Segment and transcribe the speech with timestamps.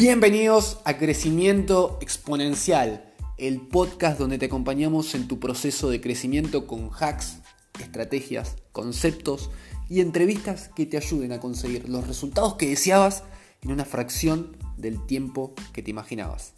[0.00, 6.88] Bienvenidos a Crecimiento Exponencial, el podcast donde te acompañamos en tu proceso de crecimiento con
[6.98, 7.40] hacks,
[7.78, 9.50] estrategias, conceptos
[9.90, 13.24] y entrevistas que te ayuden a conseguir los resultados que deseabas
[13.60, 16.54] en una fracción del tiempo que te imaginabas.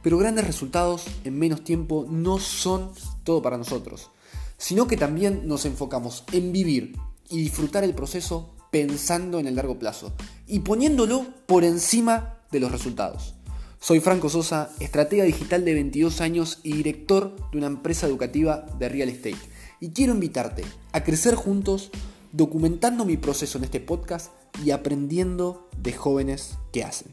[0.00, 2.92] Pero grandes resultados en menos tiempo no son
[3.22, 4.10] todo para nosotros,
[4.56, 6.96] sino que también nos enfocamos en vivir
[7.28, 10.14] y disfrutar el proceso pensando en el largo plazo
[10.46, 13.34] y poniéndolo por encima de los resultados.
[13.80, 18.88] Soy Franco Sosa, estratega digital de 22 años y director de una empresa educativa de
[18.88, 19.38] real estate.
[19.80, 21.90] Y quiero invitarte a crecer juntos
[22.32, 24.32] documentando mi proceso en este podcast
[24.64, 27.12] y aprendiendo de jóvenes que hacen.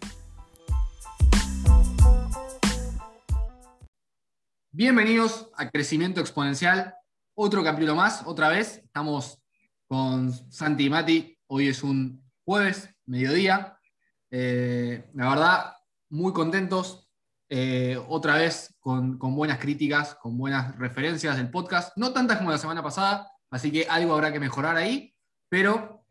[4.71, 6.95] Bienvenidos a Crecimiento Exponencial.
[7.33, 8.81] Otro capítulo más, otra vez.
[8.83, 9.39] Estamos
[9.87, 11.37] con Santi y Mati.
[11.47, 13.74] Hoy es un jueves, mediodía.
[14.37, 15.73] Eh, la verdad,
[16.09, 17.09] muy contentos.
[17.47, 21.95] Eh, otra vez con, buenas críticas, con buenas referencias del podcast.
[21.95, 25.15] No tantas como la semana pasada, así que algo habrá que mejorar ahí.
[25.47, 26.03] Pero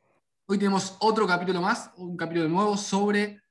[0.46, 3.42] hoy tenemos otro capítulo más, un capítulo nuevo sobre,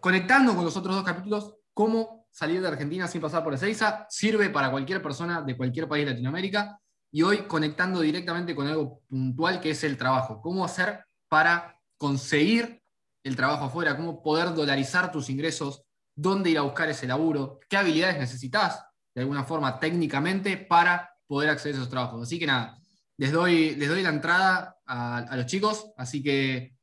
[0.00, 4.04] conectando con los otros dos capítulos, cómo salir de Argentina sin pasar por Ezeiza.
[4.10, 6.80] Sirve para cualquier persona de cualquier país de Latinoamérica.
[7.12, 10.40] Y hoy conectando directamente con algo puntual que es el trabajo.
[10.42, 12.82] Cómo hacer para conseguir
[13.26, 15.82] el trabajo afuera, cómo poder dolarizar tus ingresos,
[16.14, 21.50] dónde ir a buscar ese laburo, qué habilidades necesitas de alguna forma técnicamente para poder
[21.50, 22.22] acceder a esos trabajos.
[22.22, 22.78] Así que nada,
[23.16, 25.86] les doy, les doy la entrada a, los chicos.
[25.96, 26.76] Así que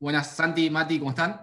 [0.00, 1.42] buenas, Santi, Mati, ¿cómo están?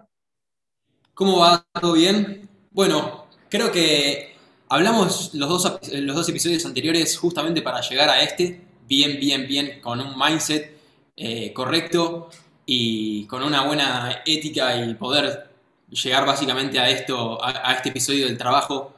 [1.14, 1.64] ¿Cómo va?
[1.80, 2.50] ¿Todo bien?
[2.72, 4.36] Bueno, creo que
[4.68, 9.80] hablamos los dos, los dos episodios anteriores justamente para llegar a este, bien, bien, bien,
[9.80, 10.76] con un mindset
[11.16, 12.30] eh, correcto
[12.72, 15.50] y con una buena ética y poder
[15.90, 18.94] llegar básicamente a esto, a, este episodio del trabajo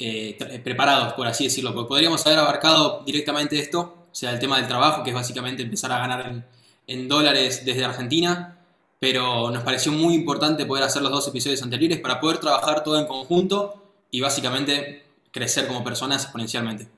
[0.00, 4.56] eh, preparados, por así decirlo, porque podríamos haber abarcado directamente esto, o sea, el tema
[4.56, 6.44] del trabajo, que es básicamente empezar a ganar
[6.88, 8.58] en, dólares desde Argentina,
[8.98, 12.98] pero nos pareció muy importante poder hacer los dos episodios anteriores para poder trabajar todo
[12.98, 16.88] en conjunto y básicamente crecer como personas exponencialmente.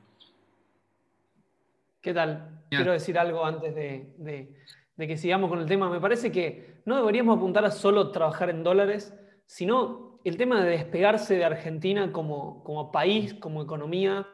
[2.00, 2.62] ¿Qué tal?
[2.71, 4.56] Quiero decir algo antes de, de
[4.97, 8.62] que sigamos con el tema, me parece que no deberíamos apuntar a solo trabajar en
[8.62, 9.15] dólares,
[9.45, 14.27] sino el tema de despegarse de Argentina como, como país, como economía,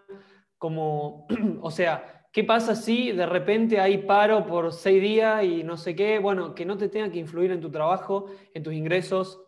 [0.58, 1.26] como,
[1.62, 5.96] o sea, ¿qué pasa si de repente hay paro por seis días y no sé
[5.96, 6.20] qué?
[6.20, 9.42] Bueno, que no te tenga que influir en tu trabajo, en tus ingresos,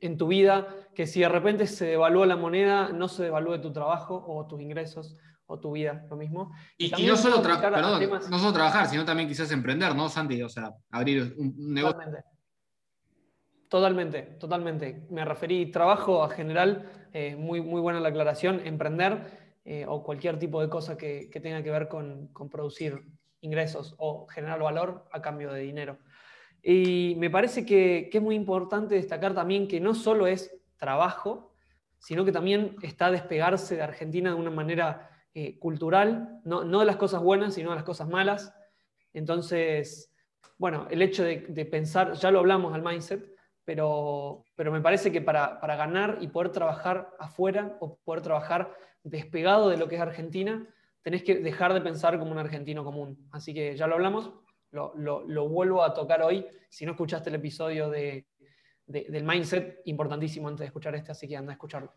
[0.00, 0.66] en tu vida,
[0.96, 4.60] que si de repente se devalúa la moneda, no se devalúe tu trabajo o tus
[4.60, 5.16] ingresos
[5.60, 6.52] tu vida, lo mismo.
[6.78, 10.42] Y, no, solo no solo trabajar, sino también quizás emprender, ¿no, Santi?
[10.42, 12.00] O sea, abrir un, negocio.
[13.68, 14.22] Totalmente.
[14.38, 20.02] Totalmente, Me referí trabajo a general, eh, muy, muy buena la aclaración, emprender eh, o
[20.02, 23.02] cualquier tipo de cosa que, tenga que ver con, producir
[23.40, 25.98] ingresos o generar valor a cambio de dinero.
[26.62, 31.52] Y me parece que, que, es muy importante destacar también que no solo es trabajo,
[31.98, 36.96] sino que también está despegarse de Argentina de una manera eh, cultural, no, de las
[36.96, 38.54] cosas buenas, sino de las cosas malas.
[39.14, 40.12] Entonces,
[40.58, 43.34] bueno, el hecho de, pensar, ya lo hablamos al mindset,
[43.64, 49.70] pero, pero me parece que para, ganar y poder trabajar afuera o poder trabajar despegado
[49.70, 50.68] de lo que es Argentina,
[51.00, 53.26] tenés que dejar de pensar como un argentino común.
[53.30, 54.32] Así que ya lo hablamos,
[54.70, 56.46] lo, vuelvo a tocar hoy.
[56.68, 58.26] Si no escuchaste el episodio de,
[58.86, 61.90] del mindset, importantísimo antes de escuchar este, así que anda a escucharlo.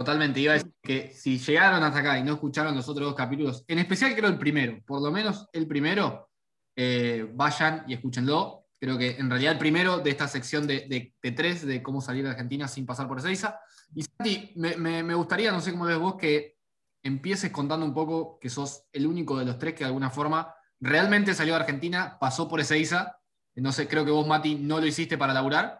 [0.00, 3.14] Totalmente, iba a decir que si llegaron hasta acá y no escucharon los otros dos
[3.14, 6.30] capítulos, en especial creo el primero, por lo menos el primero,
[6.74, 8.68] eh, vayan y escúchenlo.
[8.80, 12.30] Creo que en realidad el primero de esta sección de, tres, de cómo salir de
[12.30, 13.60] Argentina sin pasar por Ezeiza.
[13.94, 16.56] Y Santi, me, gustaría, no sé cómo ves vos, que
[17.02, 20.54] empieces contando un poco que sos el único de los tres que de alguna forma
[20.80, 23.18] realmente salió de Argentina, pasó por Ezeiza.
[23.54, 25.79] No sé, creo que vos, Mati, no lo hiciste para laburar.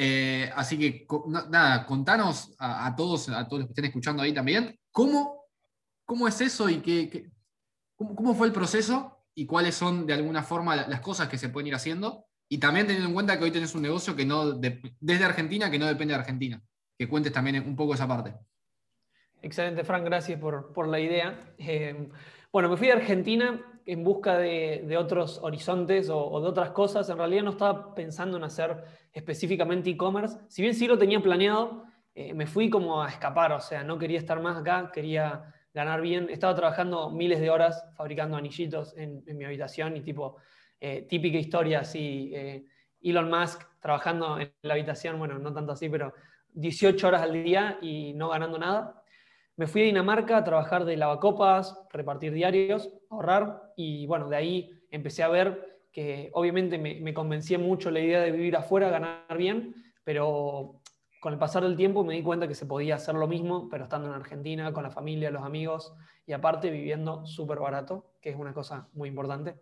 [0.00, 1.08] Eh, así que
[1.50, 5.46] nada, contanos a, todos, a todos los que estén escuchando ahí también, ¿cómo,
[6.04, 7.32] cómo es eso y qué,
[7.96, 11.66] cómo, fue el proceso y cuáles son de alguna forma las cosas que se pueden
[11.66, 12.26] ir haciendo.
[12.48, 15.80] Y también teniendo en cuenta que hoy tenés un negocio que no desde Argentina que
[15.80, 16.62] no depende de Argentina.
[16.96, 18.34] Que cuentes también un poco esa parte.
[19.42, 21.54] Excelente, Frank, gracias por, la idea.
[21.58, 22.08] Eh,
[22.52, 27.08] bueno, me fui de Argentina en busca de, otros horizontes o, de otras cosas.
[27.08, 30.38] En realidad no estaba pensando en hacer específicamente e-commerce.
[30.48, 33.96] Si bien sí lo tenía planeado, eh, me fui como a escapar, o sea, no
[33.96, 36.28] quería estar más acá, quería ganar bien.
[36.28, 40.36] Estaba trabajando miles de horas fabricando anillitos en, mi habitación y tipo,
[40.78, 42.66] eh, típica historia así, eh,
[43.00, 46.12] Elon Musk trabajando en la habitación, bueno, no tanto así, pero
[46.52, 48.97] 18 horas al día y no ganando nada.
[49.58, 54.70] Me fui a Dinamarca a trabajar de lavacopas, repartir diarios, ahorrar y bueno, de ahí
[54.92, 59.74] empecé a ver que obviamente me, convencía mucho la idea de vivir afuera, ganar bien,
[60.04, 60.80] pero
[61.20, 63.82] con el pasar del tiempo me di cuenta que se podía hacer lo mismo, pero
[63.82, 65.92] estando en Argentina, con la familia, los amigos
[66.24, 69.56] y aparte viviendo súper barato, que es una cosa muy importante.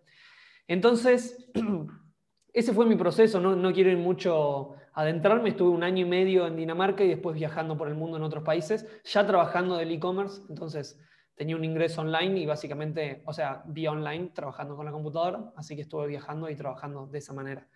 [0.68, 1.50] Entonces,
[2.52, 6.46] ese fue mi proceso, no, no, quiero ir mucho adentrarme, estuve un año y medio
[6.46, 10.40] en Dinamarca y después viajando por el mundo en otros países, ya trabajando del e-commerce,
[10.48, 10.98] entonces
[11.34, 15.76] tenía un ingreso online y básicamente, o sea, vía online, trabajando con la computadora, así
[15.76, 17.68] que estuve viajando y trabajando de esa manera.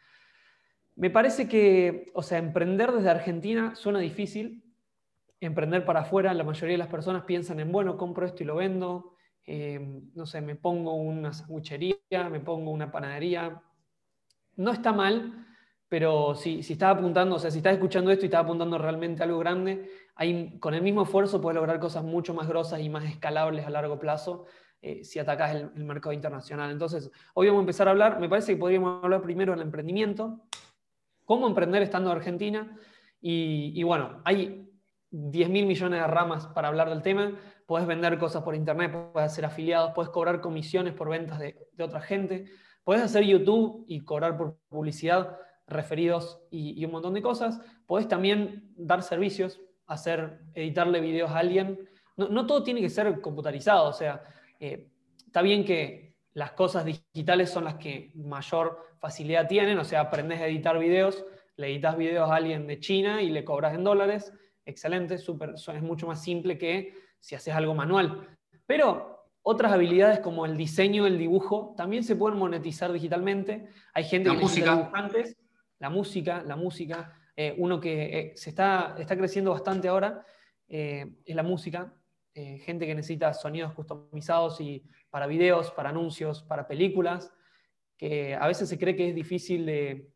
[0.96, 4.64] Me parece que, o sea, emprender desde Argentina suena difícil,
[5.40, 8.56] emprender para afuera, la mayoría de las personas piensan en, bueno, compro esto y lo
[8.56, 9.12] vendo,
[9.46, 9.78] eh,
[10.14, 13.60] no sé, me pongo una sandwichería, me pongo una panadería,
[14.56, 15.46] no está mal,
[15.90, 19.22] pero si, si estás apuntando, o sea, si estás escuchando esto y estás apuntando realmente
[19.22, 22.88] a algo grande, ahí, con el mismo esfuerzo puedes lograr cosas mucho más grosas y
[22.88, 24.46] más escalables a largo plazo
[24.80, 26.70] eh, si atacas el, mercado internacional.
[26.70, 30.40] Entonces, hoy vamos a empezar a hablar, me parece que podríamos hablar primero del emprendimiento,
[31.24, 32.78] cómo emprender estando en Argentina,
[33.20, 34.70] y, y bueno, hay
[35.10, 37.36] 10 mil millones de ramas para hablar del tema,
[37.66, 41.82] puedes vender cosas por internet, puedes ser afiliados, puedes cobrar comisiones por ventas de, de
[41.82, 42.46] otra gente,
[42.84, 45.36] Puedes hacer YouTube y cobrar por publicidad,
[45.70, 47.60] referidos y, un montón de cosas.
[47.86, 51.88] Puedes también dar servicios, hacer, editarle videos a alguien.
[52.16, 54.22] No, todo tiene que ser computarizado, o sea,
[54.58, 54.90] eh,
[55.26, 60.40] está bien que las cosas digitales son las que mayor facilidad tienen, o sea, aprendes
[60.40, 61.24] a editar videos,
[61.56, 64.34] le editas videos a alguien de China y le cobras en dólares,
[64.66, 68.28] excelente, super, es mucho más simple que si haces algo manual.
[68.66, 73.68] Pero otras habilidades como el diseño, el dibujo, también se pueden monetizar digitalmente.
[73.94, 74.76] Hay gente la que música.
[74.76, 75.36] dibujantes,
[75.80, 77.12] la música, la música.
[77.34, 80.24] Eh, uno que eh, se está, está creciendo bastante ahora
[80.68, 81.92] eh, es la música.
[82.32, 87.32] gente que necesita sonidos customizados y para videos, para anuncios, para películas,
[87.98, 90.10] que a veces se cree que es difícil de,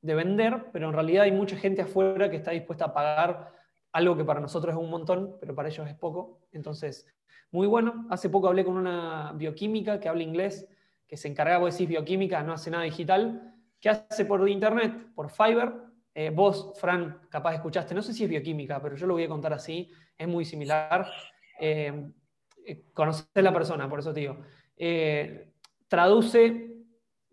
[0.00, 3.52] de vender, pero en realidad hay mucha gente afuera que está dispuesta a pagar
[3.92, 6.46] algo que para nosotros es un montón, pero para ellos es poco.
[6.52, 7.06] Entonces,
[7.50, 8.06] muy bueno.
[8.10, 10.68] Hace poco hablé con una bioquímica que habla inglés,
[11.08, 15.30] que se encarga, vos decís bioquímica, no hace nada digital, que hace por internet, por
[15.30, 15.86] Fiverr.
[16.14, 19.28] Eh, vos, Fran, capaz escuchaste, no sé si es bioquímica, pero yo lo voy a
[19.28, 21.10] contar así, es muy similar.
[21.60, 22.10] Eh,
[22.66, 24.38] eh a la persona, por eso te digo.
[24.76, 25.52] Eh,
[25.88, 26.74] traduce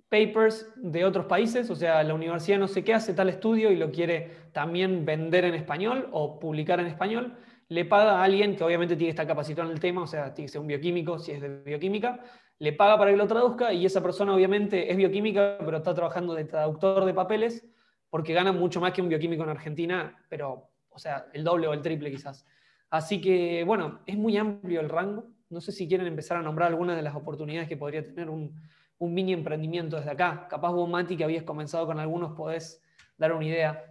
[0.10, 3.78] papers de otros países, o sea, la universidad no sé qué hace tal estudio y
[3.78, 7.38] lo quiere también vender en español o publicar en español
[7.70, 10.34] le paga a alguien que obviamente tiene que estar capacitado en el tema, o sea,
[10.34, 12.20] tiene que ser un bioquímico si es de bioquímica,
[12.60, 16.34] le paga para que lo traduzca y esa persona obviamente es bioquímica, pero está trabajando
[16.34, 17.66] de traductor de papeles
[18.10, 21.74] porque gana mucho más que un bioquímico en Argentina, pero, o sea, el doble o
[21.74, 22.46] el triple quizás.
[22.90, 25.26] Así que, bueno, es muy amplio el rango.
[25.50, 28.56] No sé si quieren empezar a nombrar algunas de las oportunidades que podría tener un,
[29.00, 30.48] un mini emprendimiento desde acá.
[30.48, 32.82] Capaz vos, Mati, que habías comenzado con algunos, podés
[33.18, 33.84] dar una idea.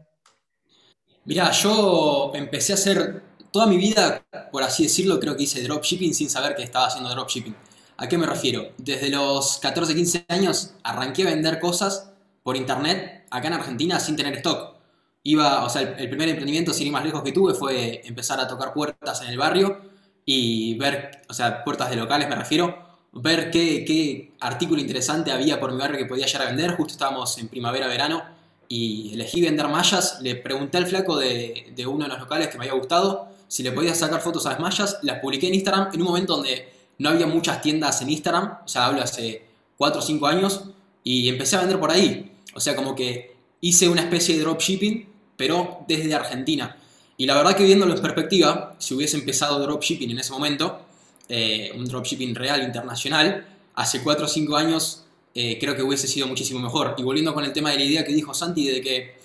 [1.24, 6.14] Mirá, yo empecé a hacer toda mi vida, por así decirlo, creo que hice dropshipping
[6.14, 7.54] sin saber que estaba haciendo dropshipping.
[8.02, 8.72] ¿A qué me refiero?
[8.78, 12.10] Desde los 14, 15 años arranqué a vender cosas
[12.42, 14.74] por internet acá en Argentina sin tener stock.
[15.22, 18.48] Iba, o sea, el, primer emprendimiento, sin ir más lejos que tuve, fue empezar a
[18.48, 19.80] tocar puertas en el barrio
[20.24, 22.76] y ver, o sea, puertas de locales me refiero,
[23.12, 26.74] ver qué, qué artículo interesante había por mi barrio que podía llegar a vender.
[26.74, 28.20] Justo estábamos en primavera-verano
[28.66, 30.18] y elegí vender mallas.
[30.20, 33.62] Le pregunté al flaco de, de uno de los locales que me había gustado si
[33.62, 36.81] le podía sacar fotos a las mallas, las publiqué en Instagram en un momento donde
[36.98, 39.44] no había muchas tiendas en Instagram, o sea, hablo hace
[39.76, 40.64] 4 o 5 años,
[41.04, 42.32] y empecé a vender por ahí.
[42.54, 46.76] O sea, como que hice una especie de dropshipping, pero desde Argentina.
[47.16, 50.80] Y la verdad que viéndolo en perspectiva, si hubiese empezado dropshipping en ese momento,
[51.28, 56.26] eh, un dropshipping real, internacional, hace 4 o 5 años eh, creo que hubiese sido
[56.26, 56.94] muchísimo mejor.
[56.98, 59.16] Y volviendo con el tema de la idea que dijo Santi, de que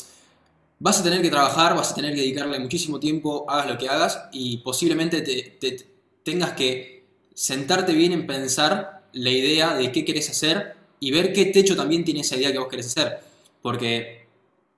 [0.80, 3.90] vas a tener que trabajar, vas a tener que dedicarle muchísimo tiempo, hagas lo que
[3.90, 5.88] hagas y posiblemente te,
[6.24, 6.97] tengas que
[7.38, 12.04] sentarte bien en pensar la idea de qué querés hacer y ver qué techo también
[12.04, 13.20] tiene esa idea que vos querés hacer.
[13.62, 14.28] Porque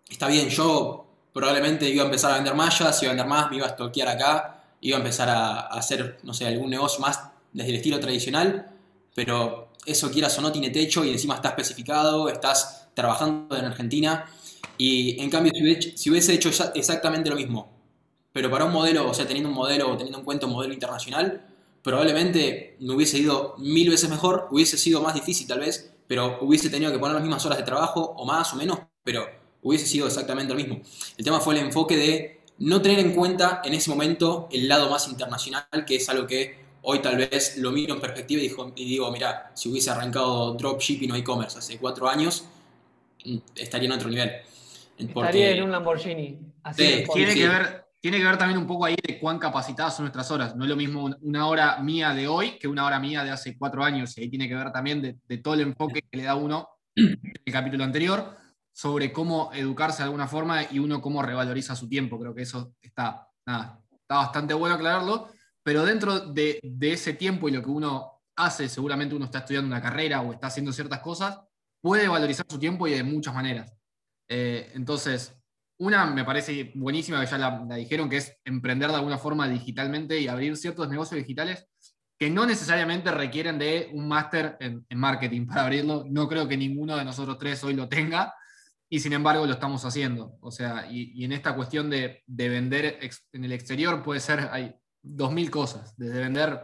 [0.10, 3.58] está bien, yo probablemente iba a empezar a vender mallas, iba a vender más, me
[3.58, 7.22] iba a toquear acá, iba a empezar a, hacer, no sé, algún negocio más
[7.54, 8.70] desde el estilo tradicional,
[9.16, 14.30] pero eso quieras o no tiene techo y encima está especificado, estás trabajando en Argentina
[14.78, 15.54] y en cambio,
[15.96, 17.72] si hubiese hecho exactamente lo mismo,
[18.34, 21.49] pero para un modelo, o sea, teniendo un modelo teniendo en cuenta un modelo internacional,
[21.84, 26.70] probablemente me hubiese ido mil veces mejor, hubiese sido más difícil tal vez, pero hubiese
[26.70, 29.26] tenido que poner las mismas horas de trabajo, o más o menos, pero
[29.62, 30.82] hubiese sido exactamente lo mismo.
[31.18, 34.90] El tema fue el enfoque de no tener en cuenta en ese momento el lado
[34.90, 38.42] más internacional, que es algo que hoy tal vez lo miro en perspectiva
[38.76, 42.46] y, digo, mira, si hubiese arrancado dropshipping o e-commerce hace cuatro años,
[43.56, 44.32] estaría en otro nivel.
[44.98, 46.40] Estaría en un Lamborghini.
[46.76, 50.32] tiene, que ver, tiene que ver también un poco ahí de cuán capacitadas son nuestras
[50.32, 50.56] horas.
[50.56, 53.58] No es lo mismo una hora mía de hoy que una hora mía de hace
[53.58, 54.18] cuatro años.
[54.18, 57.20] Y ahí tiene que ver también de, todo el enfoque que le da uno en
[57.46, 58.38] el capítulo anterior
[58.72, 62.18] sobre cómo educarse de alguna forma y uno cómo revaloriza su tiempo.
[62.18, 65.30] Creo que eso está, está bastante bueno aclararlo.
[65.62, 69.82] Pero dentro de, ese tiempo y lo que uno hace, seguramente uno está estudiando una
[69.82, 71.38] carrera o está haciendo ciertas cosas,
[71.82, 73.74] puede valorizar su tiempo y de muchas maneras.
[74.30, 75.39] Eh, entonces,
[75.80, 80.20] una me parece buenísima, que ya la, dijeron, que es emprender de alguna forma digitalmente
[80.20, 81.68] y abrir ciertos negocios digitales
[82.18, 86.04] que no necesariamente requieren de un máster en, marketing para abrirlo.
[86.10, 88.34] No creo que ninguno de nosotros tres hoy lo tenga
[88.90, 90.38] y sin embargo lo estamos haciendo.
[90.42, 93.00] O sea, y, en esta cuestión de, vender
[93.32, 96.60] en el exterior puede ser, hay dos mil cosas, desde vender,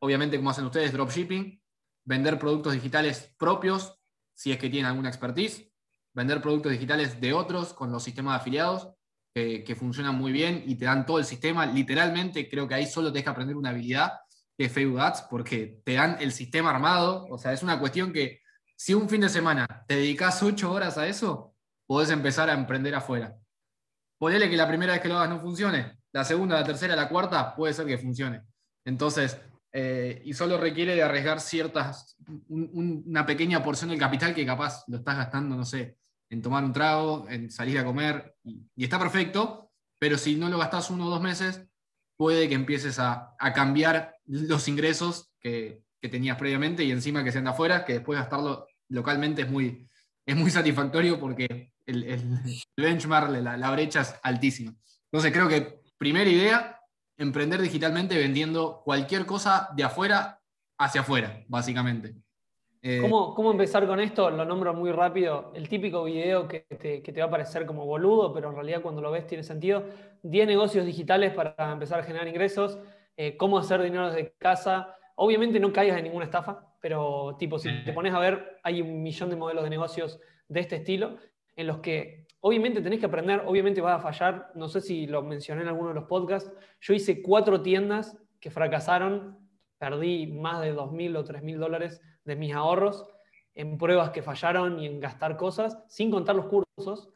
[0.00, 1.62] obviamente como hacen ustedes, dropshipping,
[2.04, 4.00] vender productos digitales propios,
[4.34, 5.71] si es que tienen alguna expertise,
[6.14, 8.88] vender productos digitales de otros con los sistemas de afiliados
[9.34, 11.66] que, funcionan muy bien y te dan todo el sistema.
[11.66, 14.12] Literalmente creo que ahí solo te deja aprender una habilidad
[14.56, 17.26] que es Facebook Ads porque te dan el sistema armado.
[17.30, 18.40] O sea, es una cuestión que
[18.76, 21.54] si un fin de semana te dedicas ocho horas a eso,
[21.86, 23.36] podés empezar a emprender afuera.
[24.18, 27.08] Ponele que la primera vez que lo hagas no funcione, la segunda, la tercera, la
[27.08, 28.42] cuarta, puede ser que funcione.
[28.84, 29.40] Entonces,
[29.72, 32.16] eh, y solo requiere de arriesgar ciertas,
[32.48, 35.96] una pequeña porción del capital que capaz lo estás gastando, no sé,
[36.32, 40.56] en tomar un trago, en salir a comer, y, está perfecto, pero si no lo
[40.56, 41.62] gastas uno o dos meses,
[42.16, 47.50] puede que empieces a, cambiar los ingresos que, tenías previamente y encima que sean de
[47.50, 49.88] afuera, que después gastarlo localmente es muy,
[50.26, 52.40] es muy satisfactorio porque el,
[52.76, 54.74] benchmark, la, la, brecha es altísima.
[55.12, 56.80] Entonces creo que primera idea,
[57.18, 60.40] emprender digitalmente vendiendo cualquier cosa de afuera
[60.78, 62.16] hacia afuera, básicamente.
[62.84, 64.28] Eh, ¿Cómo, empezar con esto?
[64.28, 65.52] Lo nombro muy rápido.
[65.54, 69.12] El típico video que te, va a parecer como boludo, pero en realidad cuando lo
[69.12, 69.84] ves tiene sentido.
[70.24, 72.80] 10 negocios digitales para empezar a generar ingresos.
[73.16, 74.96] Eh, cómo hacer dinero desde casa.
[75.14, 79.00] Obviamente no caigas en ninguna estafa, pero tipo, si te pones a ver, hay un
[79.00, 81.18] millón de modelos de negocios de este estilo
[81.54, 84.50] en los que obviamente tenés que aprender, obviamente vas a fallar.
[84.56, 86.50] No sé si lo mencioné en alguno de los podcasts.
[86.80, 89.38] Yo hice cuatro tiendas que fracasaron.
[89.78, 93.06] Perdí más de 2.000 o 3.000 dólares de mis ahorros
[93.54, 97.10] en pruebas que fallaron y en gastar cosas, sin contar los cursos.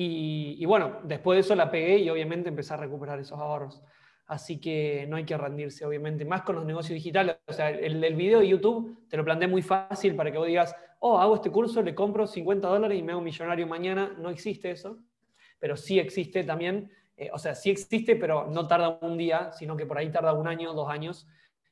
[0.00, 3.82] Y, bueno, después de eso la pegué y obviamente empecé a recuperar esos ahorros.
[4.26, 7.38] Así que no hay que rendirse, obviamente, más con los negocios digitales.
[7.46, 10.46] O sea, el, el video de YouTube te lo planteé muy fácil para que vos
[10.46, 14.14] digas, oh, hago este curso, le compro 50 dólares y me hago millonario mañana.
[14.18, 14.98] No existe eso,
[15.58, 16.92] pero sí existe también.
[17.16, 20.32] Eh, o sea, sí existe, pero no tarda un día, sino que por ahí tarda
[20.32, 21.26] un año, dos años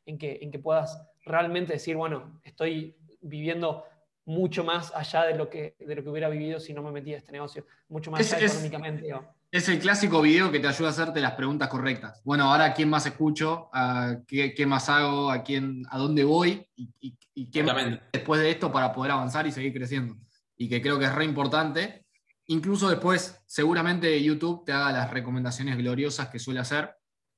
[0.04, 3.84] en que, en que puedas realmente decir, bueno, estoy viviendo
[4.24, 7.16] mucho más allá de lo que, de lo que hubiera vivido si no me metía
[7.16, 9.12] a este negocio, mucho más allá económicamente.
[9.50, 12.20] Es el clásico video que te ayuda a hacerte las preguntas correctas.
[12.24, 16.24] Bueno, ahora a quién más escucho, a qué, qué más hago, a quién, a dónde
[16.24, 16.90] voy y,
[17.34, 17.64] y, qué
[18.12, 20.16] después de esto para poder avanzar y seguir creciendo.
[20.56, 22.04] Y que creo que es re importante.
[22.46, 26.95] Incluso después, seguramente YouTube te haga las recomendaciones gloriosas que suele hacer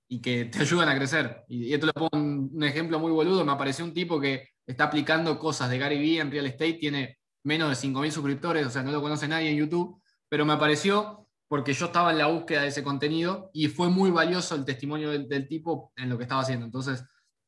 [0.09, 1.45] y que te ayudan a crecer.
[1.49, 3.45] Y, esto lo pongo un, ejemplo muy boludo.
[3.45, 7.19] Me apareció un tipo que está aplicando cosas de Gary Vee en real estate, tiene
[7.45, 11.27] menos de 5.000 suscriptores, o sea, no lo conoce nadie en YouTube, pero me apareció
[11.47, 15.11] porque yo estaba en la búsqueda de ese contenido y fue muy valioso el testimonio
[15.11, 16.67] del, tipo en lo que estaba haciendo.
[16.67, 17.03] Entonces,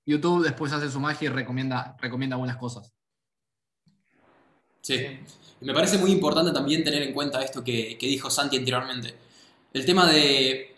[0.06, 2.94] YouTube después hace su magia y recomienda, recomienda buenas cosas.
[4.80, 4.96] Sí,
[5.60, 9.14] me parece muy importante también tener en cuenta esto que dijo Santi anteriormente.
[9.74, 10.70] El tema de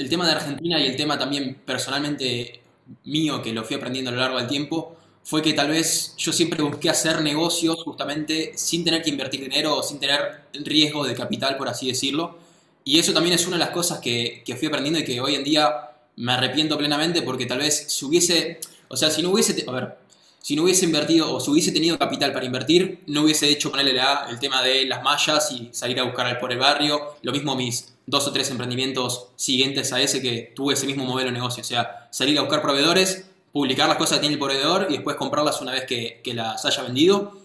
[0.00, 2.60] el tema de Argentina y el tema también personalmente
[3.04, 6.32] mío, que lo fui aprendiendo a lo largo del tiempo, fue que tal vez yo
[6.32, 11.14] siempre busqué hacer negocios justamente sin tener que invertir dinero o sin tener riesgo de
[11.14, 12.38] capital, por así decirlo.
[12.82, 15.34] Y eso también es una de las cosas que, que fui aprendiendo y que hoy
[15.34, 19.64] en día me arrepiento plenamente porque tal vez si hubiese, o sea, si no hubiese,
[19.68, 19.98] a ver,
[20.40, 24.00] si no hubiese invertido o si hubiese tenido capital para invertir, no hubiese hecho ponerle
[24.30, 27.16] el tema de las mallas y salir a buscar por el barrio.
[27.20, 31.30] Lo mismo mis dos o tres emprendimientos siguientes a ese que tuve ese mismo modelo
[31.30, 31.62] de negocio.
[31.62, 35.16] O sea, salir a buscar proveedores, publicar las cosas que tiene el proveedor y después
[35.16, 37.38] comprarlas una vez que, las haya vendido.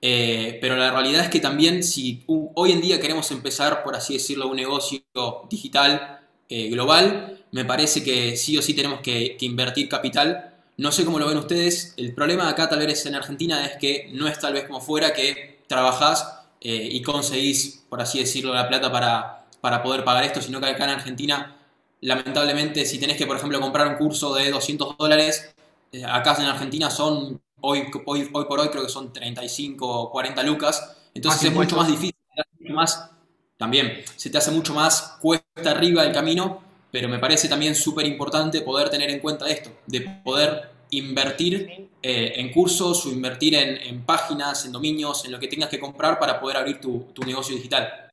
[0.00, 4.14] Eh, pero la realidad es que también si hoy en día queremos empezar, por así
[4.14, 5.00] decirlo, un negocio
[5.48, 10.54] digital eh, global, me parece que sí o sí tenemos que, invertir capital.
[10.76, 11.94] No sé cómo lo ven ustedes.
[11.96, 15.14] El problema acá tal vez en Argentina es que no es tal vez como fuera
[15.14, 20.42] que trabajás eh, y conseguís, por así decirlo, la plata para, para poder pagar esto,
[20.42, 21.56] sino que acá en Argentina,
[22.02, 25.54] lamentablemente, si tenés que, por ejemplo, comprar un curso de 200 dólares,
[25.92, 30.10] eh, acá en Argentina son, hoy, hoy, hoy por hoy creo que son 35 o
[30.10, 32.14] 40 lucas, entonces es mucho más difícil,
[32.70, 33.08] más,
[33.56, 38.04] también se te hace mucho más cuesta arriba el camino, pero me parece también súper
[38.06, 44.04] importante poder tener en cuenta esto, de poder invertir eh, en cursos o invertir en,
[44.04, 48.11] páginas, en dominios, en lo que tengas que comprar para poder abrir tu, negocio digital.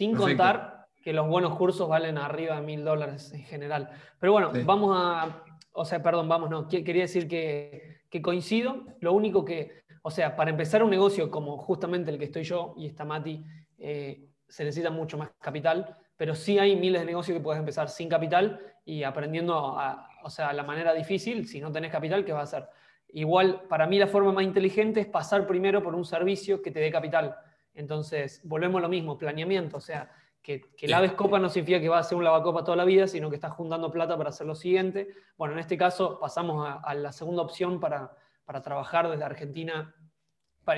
[0.00, 3.90] Sin contar que los buenos cursos valen arriba de mil dólares en general.
[4.18, 9.44] Pero bueno, vamos a, o sea, perdón, vamos, no, quería decir que, coincido, lo único
[9.44, 13.04] que, o sea, para empezar un negocio como justamente el que estoy yo y está
[13.04, 13.44] Mati,
[13.76, 17.90] eh, se necesita mucho más capital, pero sí hay miles de negocios que puedes empezar
[17.90, 22.32] sin capital y aprendiendo a, o sea, la manera difícil, si no tenés capital, ¿qué
[22.32, 22.70] vas a hacer?
[23.08, 26.80] Igual, para mí la forma más inteligente es pasar primero por un servicio que te
[26.80, 27.36] dé capital.
[27.80, 30.10] Entonces, volvemos a lo mismo, planeamiento, o sea,
[30.42, 33.06] que, que laves copa no significa que vas a hacer un lavacopa toda la vida,
[33.06, 35.08] sino que estás juntando plata para hacer lo siguiente.
[35.36, 39.94] Bueno, en este caso pasamos a, la segunda opción para, para trabajar desde Argentina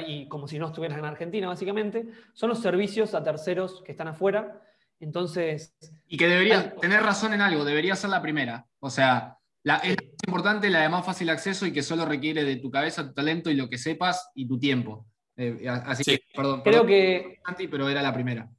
[0.06, 4.08] y como si no estuvieras en Argentina, básicamente, son los servicios a terceros que están
[4.08, 4.62] afuera.
[5.00, 5.74] Entonces.
[6.06, 8.66] Y que debería tener razón en algo, debería ser la primera.
[8.78, 12.56] O sea, la, es importante la de más fácil acceso y que solo requiere de
[12.56, 15.06] tu cabeza, tu talento y lo que sepas y tu tiempo.
[15.36, 17.40] Eh, así que, perdón, creo que.
[17.70, 18.50] Pero era la primera.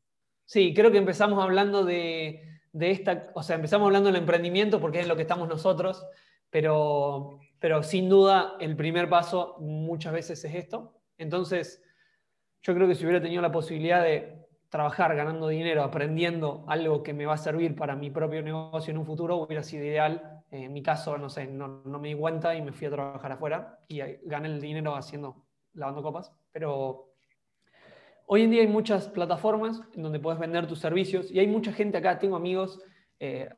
[0.46, 3.32] Sí, creo que empezamos hablando de, de, esta.
[3.36, 6.06] O sea, empezamos hablando del emprendimiento porque es lo que estamos nosotros,
[6.50, 11.00] pero, pero sin duda el primer paso muchas veces es esto.
[11.18, 11.82] Entonces,
[12.62, 17.14] yo creo que si hubiera tenido la posibilidad de trabajar ganando dinero, aprendiendo algo que
[17.14, 20.44] me va a servir para mi propio negocio en un futuro, hubiera sido ideal.
[20.50, 23.80] En mi caso, no sé, no, me di cuenta y me fui a trabajar afuera
[23.88, 26.34] y gané el dinero haciendo, lavando copas.
[26.54, 27.14] Pero
[28.28, 31.74] hoy en día hay muchas plataformas en donde puedes vender tus servicios y hay mucha
[31.74, 32.80] gente acá, tengo amigos,
[33.20, 33.50] eh,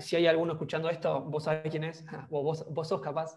[0.00, 3.36] si hay alguno escuchando esto, vos sabés quién es, o vos, vos sos capaz,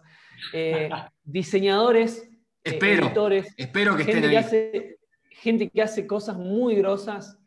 [0.52, 0.88] eh,
[1.24, 2.30] diseñadores, eh,
[2.62, 4.96] espero, editores, espero que estén ahí.
[5.30, 7.38] gente que hace cosas muy grosas,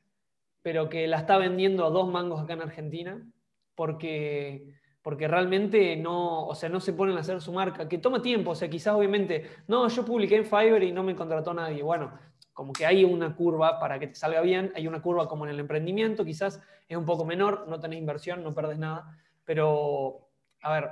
[0.62, 3.28] pero que la está vendiendo a dos mangos acá en Argentina,
[3.76, 8.22] porque, porque realmente no, o sea, no se ponen a hacer su marca, que toma
[8.22, 11.82] tiempo, o sea, quizás obviamente, no, yo publiqué en Fiverr y no me contrató nadie.
[11.82, 12.12] Bueno,
[12.54, 15.52] como que hay una curva para que te salga bien, hay una curva como en
[15.52, 20.30] el emprendimiento, quizás es un poco menor, no tenés inversión, no perdés nada, pero,
[20.62, 20.90] a ver,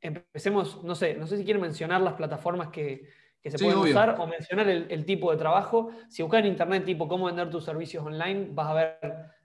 [0.00, 3.08] empecemos, no sé, no sé si quieren mencionar las plataformas que,
[3.44, 5.90] que se pueden usar o mencionar el, tipo de trabajo.
[6.08, 8.98] Si buscas en internet tipo cómo vender tus servicios online, vas a ver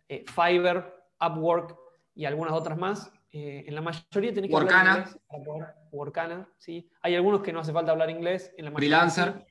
[0.07, 1.77] eh, Fiverr, Upwork
[2.15, 3.11] y algunas otras más.
[3.31, 6.89] Eh, en la mayoría tenés que hablar inglés para poder, Workana, ¿sí?
[7.01, 8.51] Hay algunos que no hace falta hablar inglés.
[8.57, 9.45] En la Freelancer.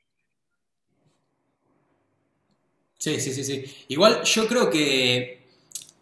[2.98, 3.84] Sí, sí, sí, sí.
[3.88, 5.46] Igual yo creo que,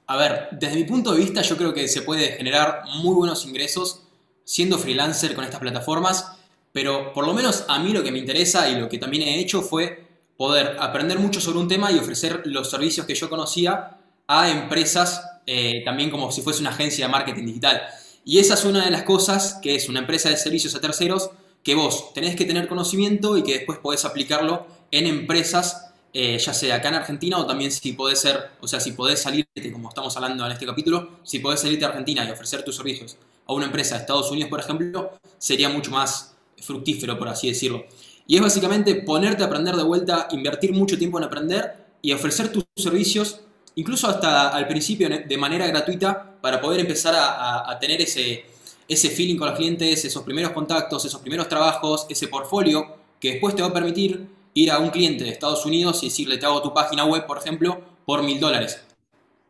[0.07, 3.45] a ver, desde mi punto de vista yo creo que se puede generar muy buenos
[3.45, 4.03] ingresos
[4.45, 6.37] siendo freelancer con estas plataformas
[6.77, 9.41] pero por lo menos a mí lo que me interesa y lo que también he
[9.41, 10.05] hecho fue
[10.37, 13.96] poder aprender mucho sobre un tema y ofrecer los servicios que yo conocía
[14.27, 17.83] a empresas, eh, también como si fuese una agencia de marketing digital.
[18.25, 21.31] Y esa es una de las cosas que es una empresa de servicios a terceros
[21.62, 26.55] que vos tenés que tener conocimiento y que después podés aplicarlo en empresas, eh, ya
[26.55, 29.89] sea acá en Argentina o también si podés ser, o sea, si podés salirte, como
[29.89, 33.53] estamos hablando en este capítulo, si podés salirte a Argentina y ofrecer tus servicios a
[33.53, 37.85] una empresa de Estados Unidos, por ejemplo, sería mucho más fructífero, por así decirlo.
[38.27, 42.51] Y es básicamente ponerte a aprender de vuelta, invertir mucho tiempo en aprender y ofrecer
[42.51, 43.41] tus servicios,
[43.77, 48.45] incluso hasta al principio de manera gratuita, para poder empezar a, tener ese,
[48.89, 53.55] ese feeling con los clientes, esos primeros contactos, esos primeros trabajos, ese portfolio que después
[53.55, 56.62] te va a permitir ir a un cliente de Estados Unidos y decirle, te hago
[56.62, 58.81] tu página web, por ejemplo, por mil dólares.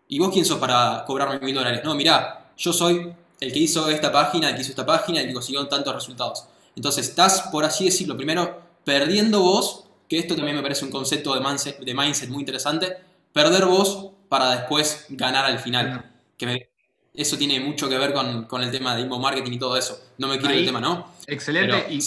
[0.08, 1.82] ¿Y vos quién sos para cobrarme mil dólares?
[1.84, 5.28] No, mirá, yo soy el que hizo esta página, el que hizo esta página, el
[5.28, 6.44] que consiguió tantos resultados.
[6.74, 11.34] Entonces estás, por así decirlo, primero perdiendo vos, que esto también me parece un concepto
[11.34, 12.96] de mindset, de mindset muy interesante,
[13.32, 16.12] perder vos para después ganar al final.
[16.36, 16.70] Que
[17.14, 19.98] eso tiene mucho que ver con, el tema de inbound marketing y todo eso.
[20.18, 21.12] No me quiero el tema, ¿no?
[21.26, 21.86] Excelente.
[21.90, 22.00] y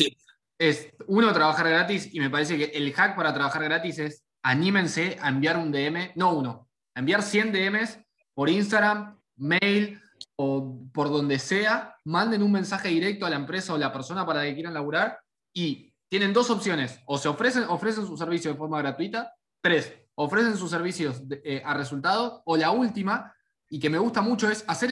[0.60, 5.18] es uno, trabajar gratis, y me parece que el hack para trabajar gratis es anímense
[5.22, 7.98] a enviar un DM, no uno, a enviar 100 DMs
[8.34, 10.02] por Instagram, mail,
[10.36, 14.44] o por donde sea, manden un mensaje directo a la empresa o la persona para
[14.44, 15.20] que quieran laburar
[15.54, 20.58] y tienen dos opciones, o se ofrecen, ofrecen su servicio de forma gratuita, tres, ofrecen
[20.58, 23.34] sus servicios eh, a resultado, o la última,
[23.70, 24.92] y que me gusta mucho, es hacer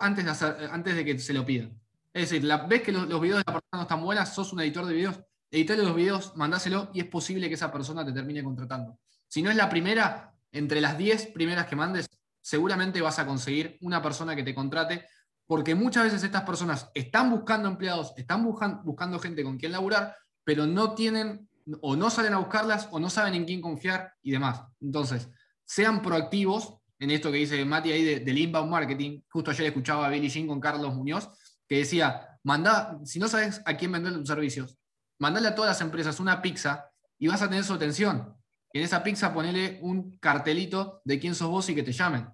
[0.00, 1.80] antes de, antes de que se lo pidan.
[2.12, 4.60] Es decir, la vez que los, videos de la persona no están buenas, sos un
[4.60, 8.42] editor de videos, editale los videos, mandáselo y es posible que esa persona te termine
[8.42, 8.98] contratando.
[9.28, 12.08] Si no es la primera, entre las 10 primeras que mandes,
[12.40, 15.06] seguramente vas a conseguir una persona que te contrate,
[15.46, 20.66] porque muchas veces estas personas están buscando empleados, están buscando gente con quien laburar, pero
[20.66, 21.48] no tienen
[21.80, 24.62] o no salen a buscarlas o no saben en quién confiar y demás.
[24.80, 25.28] Entonces,
[25.64, 29.22] sean proactivos en esto que dice Mati ahí del inbound marketing.
[29.28, 31.28] Justo ayer escuchaba a Billy Jean con Carlos Muñoz,
[31.66, 34.76] que decía, manda, si no sabes a quién vender tus servicios,
[35.18, 38.34] mandale a todas las empresas una pizza y vas a tener su atención.
[38.72, 42.28] Y en esa pizza ponele un cartelito de quién sos vos y que te llamen.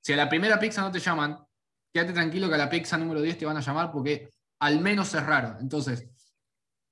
[0.00, 1.38] Si a la primera pizza no te llaman,
[1.92, 5.14] quédate tranquilo que a la pizza número 10 te van a llamar porque al menos
[5.14, 5.58] es raro.
[5.60, 6.08] Entonces,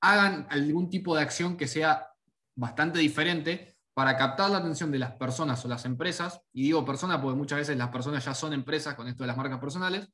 [0.02, 2.08] hagan algún tipo de acción que sea
[2.54, 7.20] bastante diferente para captar la atención de las personas o las empresas, y digo personas
[7.20, 10.08] porque muchas veces las personas ya son empresas con esto de las marcas personales,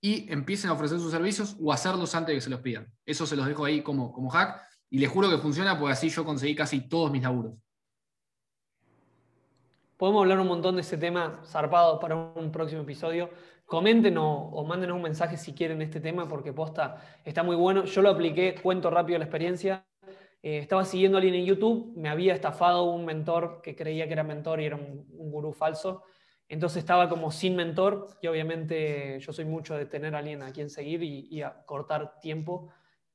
[0.00, 2.92] y empiecen a ofrecer sus servicios o hacerlos antes de que se los pidan.
[3.06, 6.10] Eso se los dejo ahí como, como hack, y les juro que funciona porque así
[6.10, 7.54] yo conseguí casi todos mis laburos.
[9.96, 13.30] Podemos hablar un montón de ese tema zarpado para un próximo episodio.
[13.66, 17.84] Comenten o, mándenos un mensaje si quieren este tema, porque posta está muy bueno.
[17.84, 19.86] Yo lo apliqué, cuento rápido la experiencia.
[20.42, 24.12] Eh, estaba siguiendo a alguien en YouTube, me había estafado un mentor que creía que
[24.12, 26.02] era mentor y era un, gurú falso.
[26.48, 30.52] Entonces estaba como sin mentor y obviamente yo soy mucho de tener a alguien a
[30.52, 32.70] quien seguir y, a cortar tiempo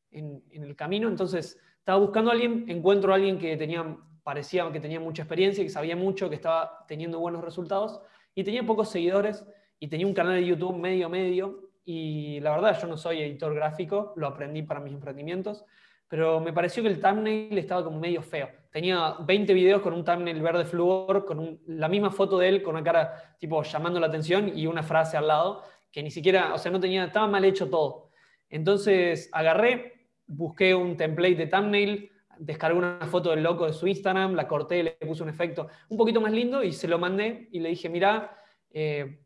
[0.10, 1.08] en, en, el camino.
[1.08, 5.64] Entonces estaba buscando a alguien, encuentro a alguien que tenía, parecía que tenía mucha experiencia,
[5.64, 8.02] que sabía mucho, que estaba teniendo buenos resultados
[8.34, 9.46] y tenía pocos seguidores
[9.80, 13.54] y tenía un canal de YouTube medio medio y la verdad yo no soy editor
[13.56, 15.64] gráfico, lo aprendí para mis emprendimientos,
[16.08, 18.50] pero me pareció que el thumbnail estaba como medio feo.
[18.72, 22.76] Tenía 20 videos con un thumbnail verde flúor, con la misma foto de él, con
[22.76, 26.58] una cara tipo llamando la atención y una frase al lado, que ni siquiera, o
[26.58, 28.10] sea, no tenía, estaba mal hecho todo.
[28.50, 34.36] Entonces agarré, busqué un template de thumbnail, descargué una foto del loco de su Instagram,
[34.36, 37.60] la corté, le puse un efecto un poquito más lindo y se lo mandé y
[37.60, 38.38] le dije, mira,
[38.72, 39.22] eh,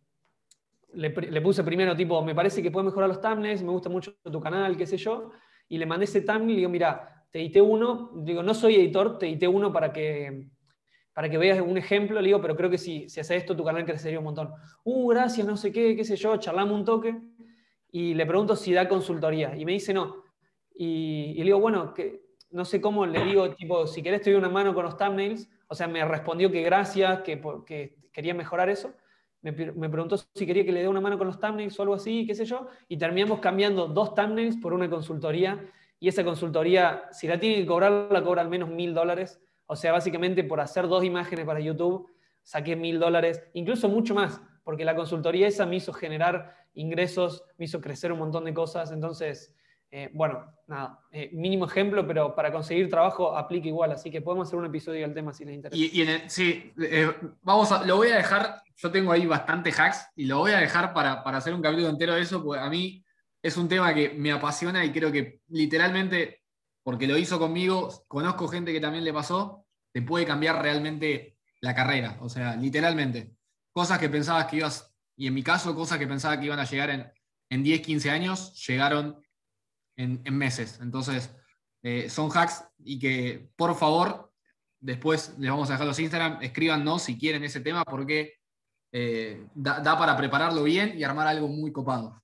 [0.93, 4.39] le, puse primero tipo, me parece que puede mejorar los thumbnails, me gusta mucho tu
[4.39, 5.31] canal, qué sé yo,
[5.67, 9.17] y le mandé ese thumbnail y digo, mira, te edité uno, digo, no soy editor,
[9.17, 10.49] te edité uno para que,
[11.13, 13.63] para que veas un ejemplo, le digo, pero creo que si, si haces esto tu
[13.63, 14.51] canal crecería un montón.
[14.83, 17.15] Uh, gracias, no sé qué, qué sé yo, charlamos un toque,
[17.91, 20.23] y le pregunto si da consultoría, y me dice no.
[20.73, 24.39] Y, le digo, bueno, que, no sé cómo, le digo, tipo, si querés te doy
[24.39, 28.69] una mano con los thumbnails, o sea, me respondió que gracias, que, que quería mejorar
[28.69, 28.93] eso
[29.41, 32.25] me, preguntó si quería que le dé una mano con los thumbnails o algo así,
[32.27, 35.59] qué sé yo, y terminamos cambiando dos thumbnails por una consultoría,
[35.99, 39.75] y esa consultoría, si la tiene que cobrar, la cobra al menos mil dólares, o
[39.75, 42.09] sea, básicamente por hacer dos imágenes para YouTube,
[42.43, 47.65] saqué mil dólares, incluso mucho más, porque la consultoría esa me hizo generar ingresos, me
[47.65, 49.55] hizo crecer un montón de cosas, entonces
[49.93, 54.47] eh, bueno, nada, eh, mínimo ejemplo, pero para conseguir trabajo aplica igual, así que podemos
[54.47, 55.83] hacer un episodio del tema si les interesa.
[55.83, 60.25] Y, sí, eh, vamos a, lo voy a dejar, yo tengo ahí bastante hacks y
[60.25, 63.03] lo voy a dejar para, para, hacer un capítulo entero de eso, porque a mí
[63.41, 66.41] es un tema que me apasiona y creo que literalmente,
[66.83, 71.75] porque lo hizo conmigo, conozco gente que también le pasó, te puede cambiar realmente la
[71.75, 73.33] carrera, o sea, literalmente.
[73.73, 76.65] Cosas que pensabas que ibas, y en mi caso, cosas que pensaba que iban a
[76.65, 77.11] llegar en,
[77.49, 79.21] en 10, 15 años, llegaron
[80.01, 80.79] en, meses.
[80.81, 81.33] Entonces,
[81.83, 84.31] eh, son hacks y que, por favor,
[84.79, 88.33] después les vamos a dejar los Instagram, escríbanos si quieren ese tema porque
[88.91, 92.21] eh, da, para prepararlo bien y armar algo muy copado.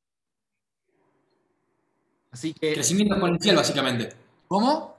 [2.31, 2.73] Así que...
[2.73, 4.09] Crecimiento exponencial, básicamente.
[4.47, 4.97] ¿Cómo?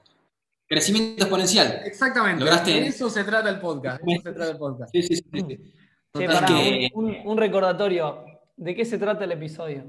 [0.67, 1.81] Crecimiento exponencial.
[1.85, 2.43] Exactamente.
[2.45, 4.01] De eso se trata el podcast.
[4.05, 4.91] eso se trata el podcast.
[4.91, 6.91] Sí, sí, sí.
[6.93, 8.25] un recordatorio.
[8.55, 9.85] ¿De qué se trata el episodio?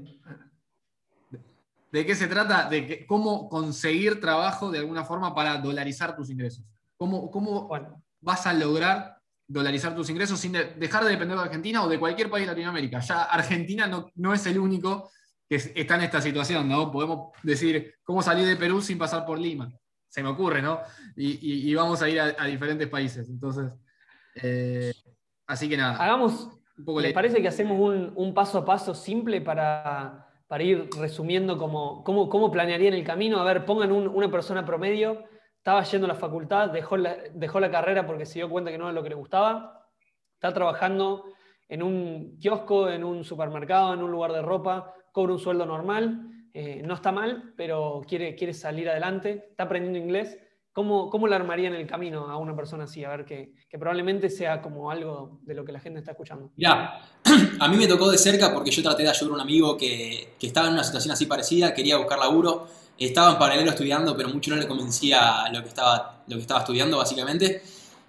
[1.91, 2.69] ¿De qué se trata?
[2.69, 6.63] De cómo conseguir trabajo de alguna forma para dolarizar tus ingresos.
[6.95, 7.69] ¿Cómo, cómo
[8.21, 12.29] vas a lograr dolarizar tus ingresos sin dejar de depender de Argentina o de cualquier
[12.29, 12.99] país de Latinoamérica?
[12.99, 15.11] Ya Argentina no, no es el único
[15.49, 16.89] que está en esta situación, ¿no?
[16.89, 19.69] Podemos decir, ¿cómo salir de Perú sin pasar por Lima?
[20.07, 20.79] Se me ocurre, ¿no?
[21.17, 23.27] Y, vamos a ir a, diferentes países.
[23.27, 23.69] Entonces,
[24.35, 24.93] eh,
[25.47, 25.97] así que nada.
[25.97, 26.47] Hagamos,
[27.01, 32.03] ¿les parece que hacemos un, un paso a paso simple para para ir resumiendo cómo,
[32.03, 33.39] cómo, planearían el camino.
[33.39, 35.23] A ver, pongan una persona promedio,
[35.55, 38.77] estaba yendo a la facultad, dejó la, dejó la carrera porque se dio cuenta que
[38.77, 39.87] no era lo que le gustaba,
[40.33, 41.23] está trabajando
[41.69, 46.19] en un kiosco, en un supermercado, en un lugar de ropa, cobra un sueldo normal,
[46.53, 50.37] eh, no está mal, pero quiere, quiere salir adelante, está aprendiendo inglés
[50.73, 53.03] ¿Cómo, ¿Cómo le armarían el camino a una persona así?
[53.03, 56.51] A ver, que, que, probablemente sea como algo de lo que la gente está escuchando.
[56.55, 57.01] Ya,
[57.59, 60.35] a mí me tocó de cerca porque yo traté de ayudar a un amigo que,
[60.39, 64.29] que, estaba en una situación así parecida, quería buscar laburo, estaba en paralelo estudiando, pero
[64.29, 67.61] mucho no le convencía lo que estaba, lo que estaba estudiando, básicamente.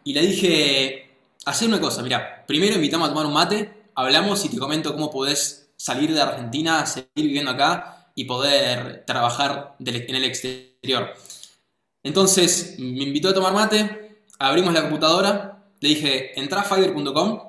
[0.04, 1.10] Y le dije,
[1.44, 5.10] hacer una cosa, mira, primero invitamos a tomar un mate, hablamos y te comento cómo
[5.10, 11.14] podés salir de Argentina, seguir viviendo acá y poder trabajar en el exterior.
[12.02, 17.40] Entonces me invitó a tomar mate, abrimos la computadora, le dije, entra a fiverr.com,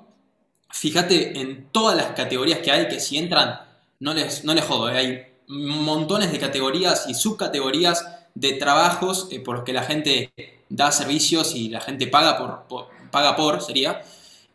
[0.70, 3.62] fíjate en todas las categorías que hay, que si entran,
[4.00, 9.40] no les, no les jodo, eh, hay montones de categorías y subcategorías de trabajos eh,
[9.40, 10.32] por los que la gente
[10.70, 14.02] da servicios y la gente paga por, paga por sería.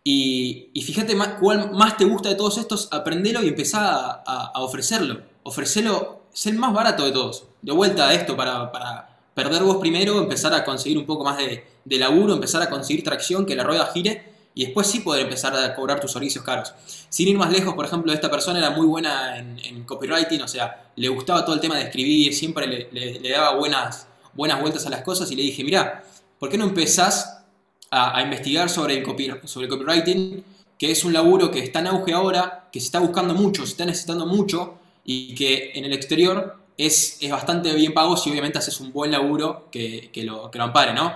[0.05, 5.21] Y, fíjate cuál más te gusta de todos estos, aprendelo y empezá a, ofrecerlo.
[5.43, 7.45] Ofrecelo, es el más barato de todos.
[7.61, 9.08] De vuelta a esto para
[9.39, 11.63] perder vos primero, empezar a conseguir un poco más de,
[11.97, 15.77] laburo, empezar a conseguir tracción, que la rueda gire y después sí poder empezar a
[15.77, 16.75] cobrar tus servicios caros.
[17.09, 20.91] Sin ir más lejos, por ejemplo, esta persona era muy buena en, copywriting, o sea,
[20.97, 25.03] le gustaba todo el tema de escribir, siempre le, daba buenas, buenas vueltas a las
[25.03, 26.03] cosas y le dije, mira,
[26.41, 27.45] ¿por qué no empezás
[27.93, 29.07] a, investigar sobre el,
[29.45, 30.45] sobre el copywriting,
[30.77, 33.71] que es un laburo que está en auge ahora, que se está buscando mucho, se
[33.71, 38.81] está necesitando mucho y que en el exterior es, bastante bien pago si obviamente haces
[38.81, 41.13] un buen laburo que, lo, que lo ampare, ¿no?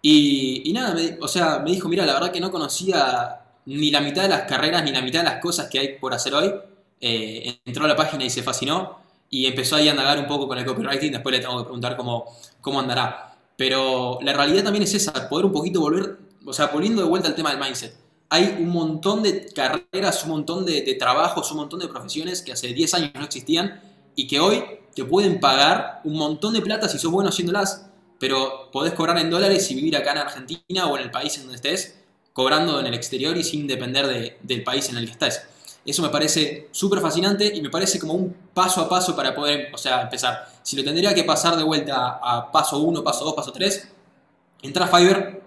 [0.00, 4.22] Y, nada, o sea, me dijo, mira, la verdad que no conocía ni la mitad
[4.22, 6.52] de las carreras ni la mitad de las cosas que hay por hacer hoy.
[7.00, 8.98] Eh, entró a la página y se fascinó
[9.30, 11.96] y empezó ahí a indagar un poco con el copywriting, después le tengo que preguntar
[11.96, 12.26] cómo,
[12.60, 13.36] cómo andará.
[13.56, 17.28] Pero la realidad también es esa, poder un poquito volver, o sea, poniendo de vuelta
[17.28, 17.96] el tema del mindset.
[18.30, 22.52] Hay un montón de carreras, un montón de, de trabajos, un montón de profesiones que
[22.52, 23.80] hace 10 años no existían
[24.14, 27.86] y que hoy te pueden pagar un montón de plata si sos bueno haciéndolas,
[28.18, 31.42] pero podés cobrar en dólares y vivir acá en Argentina o en el país en
[31.42, 31.98] donde estés,
[32.32, 35.42] cobrando en el exterior y sin depender del país en el que estés.
[35.84, 39.70] Eso me parece súper fascinante y me parece como un paso a paso para poder,
[39.74, 40.48] o sea, empezar.
[40.62, 43.88] Si lo tendría que pasar de vuelta a paso 1, paso 2, paso 3,
[44.62, 45.42] entra a Fiverr,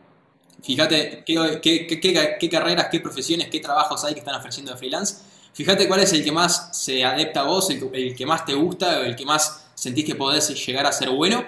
[0.62, 5.24] fíjate qué, qué, qué carreras, qué profesiones, qué trabajos hay que están ofreciendo de freelance
[5.58, 9.04] Fíjate cuál es el que más se adepta a vos, el, que más te gusta,
[9.04, 11.44] el que más sentís que podés llegar a ser bueno.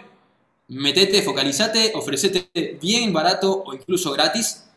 [0.67, 4.67] Metete, focalizate, ofrecete bien, barato o incluso gratis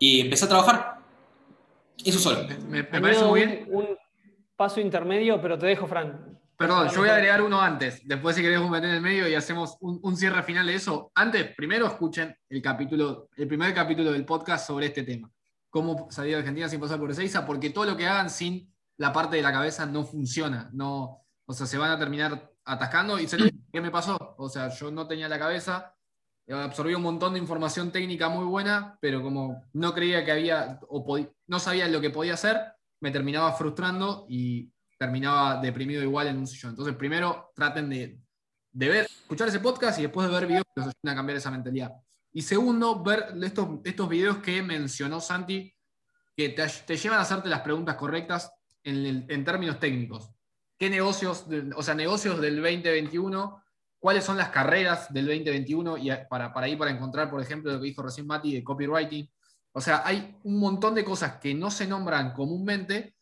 [0.00, 0.98] y empezá a trabajar.
[2.04, 2.44] Eso solo.
[2.68, 3.68] Me, parece muy bien.
[3.70, 3.86] Un,
[4.56, 6.40] paso intermedio, pero te dejo, Fran.
[6.56, 8.00] Perdón, yo voy a agregar uno antes.
[8.04, 11.12] Después, si querés, meter en el medio y hacemos un, un, cierre final de eso.
[11.14, 15.30] Antes, primero escuchen el capítulo, el primer capítulo del podcast sobre este tema.
[15.70, 19.12] Cómo salir de Argentina sin pasar por Ezeiza, porque todo lo que hagan sin la
[19.12, 20.70] parte de la cabeza no funciona.
[20.72, 23.18] No, o sea, se van a terminar atascando.
[23.18, 23.26] ¿Y
[23.72, 24.34] qué me pasó?
[24.38, 25.94] O sea, yo no tenía la cabeza,
[26.48, 31.18] absorbí un montón de información técnica muy buena, pero como no creía que había, o
[31.46, 32.60] no sabía lo que podía hacer,
[33.00, 36.70] me terminaba frustrando y terminaba deprimido igual en un sillón.
[36.70, 38.20] Entonces, primero traten de,
[38.72, 41.50] ver, escuchar ese podcast y después de ver videos que los ayuden a cambiar esa
[41.50, 41.92] mentalidad.
[42.32, 45.74] Y segundo, ver estos, estos videos que mencionó Santi,
[46.36, 48.52] que te, te llevan a hacerte las preguntas correctas
[48.84, 50.30] en, términos técnicos.
[50.78, 53.62] ¿Qué negocios, o sea, negocios del 2021?
[53.98, 55.98] ¿Cuáles son las carreras del 2021?
[55.98, 59.30] Y para, para ir para encontrar, por ejemplo, lo que dijo recién Mati de copywriting.
[59.72, 63.14] O sea, hay un montón de cosas que no se nombran comúnmente,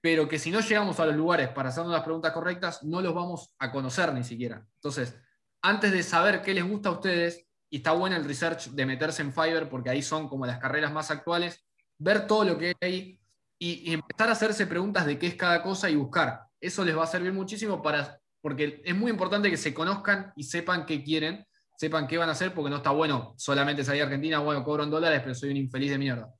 [0.00, 3.14] pero que si no llegamos a los lugares para hacernos las preguntas correctas, no los
[3.14, 4.64] vamos a conocer ni siquiera.
[4.76, 5.16] Entonces,
[5.62, 9.22] antes de saber qué les gusta a ustedes, y está bueno el research de meterse
[9.22, 11.64] en Fiverr, porque ahí son como las carreras más actuales,
[11.98, 13.17] ver todo lo que hay
[13.58, 16.42] y, empezar a hacerse preguntas de qué es cada cosa y buscar.
[16.60, 20.44] Eso les va a servir muchísimo para, porque es muy importante que se conozcan y
[20.44, 24.06] sepan qué quieren, sepan qué van a hacer, porque no está bueno solamente salir a
[24.06, 26.32] Argentina, bueno, cobro en dólares, pero soy un infeliz de mierda,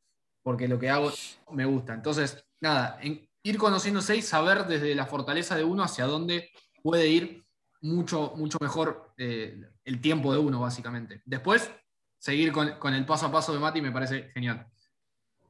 [0.43, 1.13] porque lo que hago
[1.53, 1.95] me gusta.
[1.95, 6.51] Entonces, nada, ir conociéndose y saber desde la fortaleza de uno hacia dónde
[6.83, 7.45] puede ir
[7.81, 11.23] mucho, mucho mejor eh, el tiempo de uno, básicamente.
[11.25, 11.71] Después,
[12.19, 14.67] seguir con, con el paso a paso de Mati me parece genial.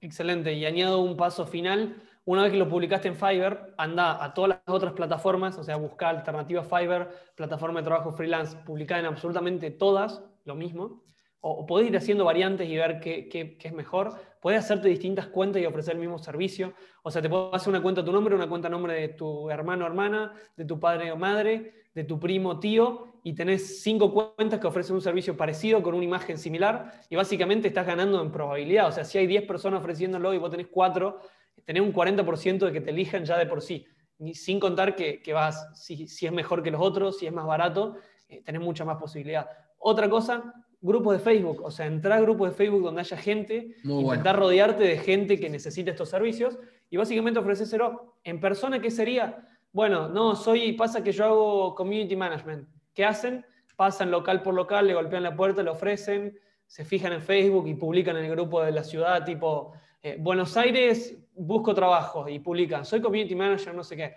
[0.01, 0.53] Excelente.
[0.53, 1.97] Y añado un paso final.
[2.25, 5.77] Una vez que lo publicaste en Fiverr, anda a todas las otras plataformas, o sea,
[5.77, 11.03] busca alternativa Fiverr, plataforma de trabajo freelance, publicada en absolutamente todas, lo mismo.
[11.41, 14.15] O, podés ir haciendo variantes y ver qué, qué, qué, es mejor.
[14.43, 16.75] Puedes hacerte distintas cuentas y ofrecer el mismo servicio.
[17.03, 19.49] O sea, te puedes hacer una cuenta a tu nombre, una cuenta nombre de tu
[19.49, 24.15] hermano o hermana, de tu padre o madre, de tu primo tío, y tenés cinco
[24.15, 28.31] cuentas que ofrecen un servicio parecido con una imagen similar, y básicamente estás ganando en
[28.31, 28.87] probabilidad.
[28.87, 31.19] O sea, si hay 10 personas ofreciéndolo y vos tenés 4,
[31.65, 33.85] tenés un 40% de que te elijan ya de por sí.
[34.33, 37.97] Sin contar que, vas, si, es mejor que los otros, si es más barato,
[38.29, 39.49] eh, tenés mucha más posibilidad.
[39.79, 43.75] Otra cosa, grupos de Facebook, o sea, entrar a grupos de Facebook donde haya gente,
[43.83, 44.47] Muy intentar bueno.
[44.47, 46.57] rodearte de gente que necesite estos servicios
[46.91, 49.45] y básicamente ofrecérselo en persona, ¿qué sería?
[49.79, 52.69] Bueno, no, soy, pasa que yo hago community management.
[52.93, 53.47] ¿Qué hacen?
[53.77, 56.37] Pasan local por local, le golpean la puerta, le ofrecen,
[56.67, 60.57] se fijan en Facebook y publican en el grupo de la ciudad, tipo, eh, Buenos
[60.57, 64.17] Aires, busco trabajo y publican, soy community manager, no sé qué.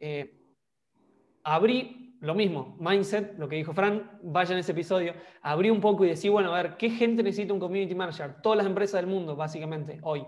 [0.00, 0.40] Eh,
[1.44, 6.04] abrí lo mismo, mindset, lo que dijo Fran, vaya en ese episodio, abrí un poco
[6.04, 8.42] y decí, bueno, a ver, ¿qué gente necesita un community manager?
[8.42, 10.26] Todas las empresas del mundo, básicamente, hoy.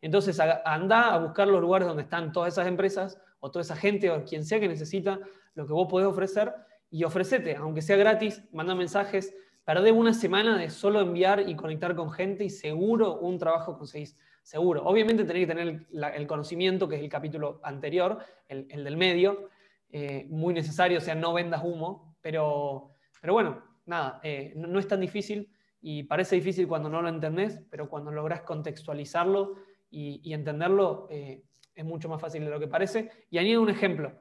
[0.00, 4.10] Entonces, anda a buscar los lugares donde están todas esas empresas o toda esa gente
[4.10, 5.20] o quien sea que necesita
[5.54, 6.54] lo que vos podés ofrecer
[6.90, 9.34] y ofrecete, aunque sea gratis, manda mensajes,
[9.66, 14.16] perdé una semana de solo enviar y conectar con gente y seguro un trabajo conseguís.
[14.42, 14.82] Seguro.
[14.84, 19.50] Obviamente tenés que tener el, conocimiento, que es el capítulo anterior, el, el del medio,
[19.90, 24.88] eh, muy necesario, o sea, no vendas humo, pero, pero bueno, nada, eh, no, es
[24.88, 25.50] tan difícil
[25.82, 29.56] y parece difícil cuando no lo entendés, pero cuando lográs contextualizarlo
[29.90, 31.42] y, y entenderlo, eh,
[31.74, 33.10] es mucho más fácil de lo que parece.
[33.30, 34.12] Y añado un ejemplo.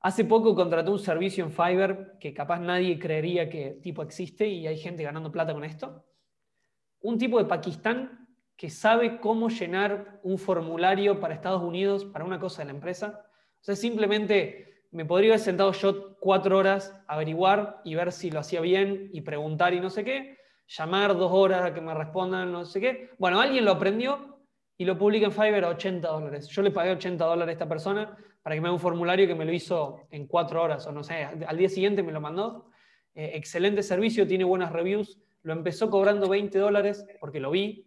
[0.00, 4.66] Hace poco contraté un servicio en Fiverr que capaz nadie creería que tipo existe y
[4.66, 6.04] hay gente ganando plata con esto.
[7.02, 12.40] Un tipo de Pakistán que sabe cómo llenar un formulario para Estados Unidos para una
[12.40, 13.24] cosa de la empresa.
[13.60, 18.30] O sea, simplemente me podría haber sentado yo cuatro horas a averiguar y ver si
[18.30, 20.36] lo hacía bien y preguntar y no sé qué.
[20.66, 23.10] Llamar dos horas a que me respondan no sé qué.
[23.18, 24.31] Bueno, alguien lo aprendió
[24.82, 26.48] y lo publica en Fiverr a 80 dólares.
[26.48, 29.34] Yo le pagué 80 dólares a esta persona para que me haga un formulario que
[29.36, 32.68] me lo hizo en cuatro horas o no sé, al día siguiente me lo mandó.
[33.14, 35.20] Eh, excelente servicio, tiene buenas reviews.
[35.44, 37.86] Lo empezó cobrando 20 dólares porque lo vi,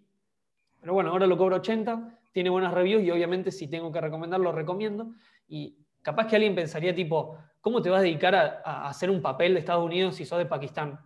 [0.80, 4.54] pero bueno, ahora lo cobro 80, tiene buenas reviews y obviamente si tengo que recomendarlo,
[4.54, 5.12] recomiendo.
[5.50, 9.54] Y capaz que alguien pensaría tipo, ¿cómo te vas a dedicar a, hacer un papel
[9.54, 10.98] de Estados Unidos si sos de Pakistán?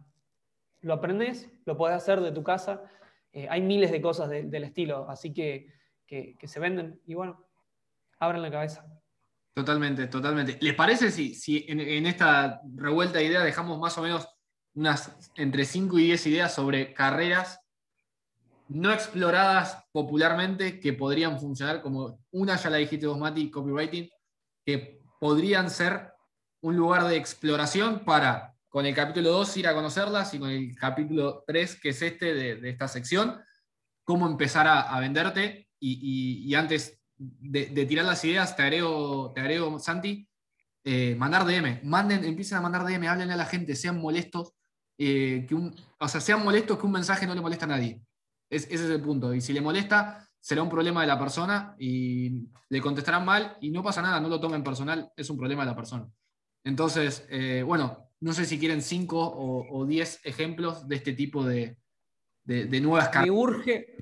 [0.82, 2.84] Lo aprendes, lo puedes hacer de tu casa.
[3.32, 5.79] Eh, hay miles de cosas de- del estilo, así que,
[6.10, 7.46] que, se venden y bueno,
[8.20, 8.86] abran la cabeza.
[9.54, 10.58] Totalmente, totalmente.
[10.62, 14.28] ¿Les parece si, si en, esta revuelta de ideas dejamos más o menos
[14.74, 17.60] unas entre 5 y 10 ideas sobre carreras
[18.70, 24.10] no exploradas popularmente que podrían funcionar como una, ya la dijiste vos, Mati, copywriting,
[24.64, 26.14] que podrían ser
[26.62, 30.76] un lugar de exploración para con el capítulo 2 ir a conocerlas y con el
[30.78, 33.42] capítulo 3, que es este de, esta sección,
[34.04, 35.94] cómo empezar a venderte y,
[36.46, 40.28] y- y antes de, de tirar las ideas, te agrego, te agrego Santi,
[40.84, 44.54] eh, mandar DM, manden, empiecen a mandar DM, hablen a la gente, sean molestos,
[44.98, 48.02] eh, que un, o sea, sean molestos que un mensaje no le molesta a nadie.
[48.50, 49.34] Es- ese es el punto.
[49.34, 53.70] Y si le molesta, será un problema de la persona y le contestarán mal y
[53.72, 56.08] no pasa nada, no lo tomen personal, es un problema de la persona.
[56.64, 61.46] Entonces, eh, bueno, no sé si quieren 5 o, o 10 ejemplos de este tipo
[61.46, 61.78] de,
[62.44, 63.36] de- de nuevas Me carreras.
[63.38, 63.98] urge,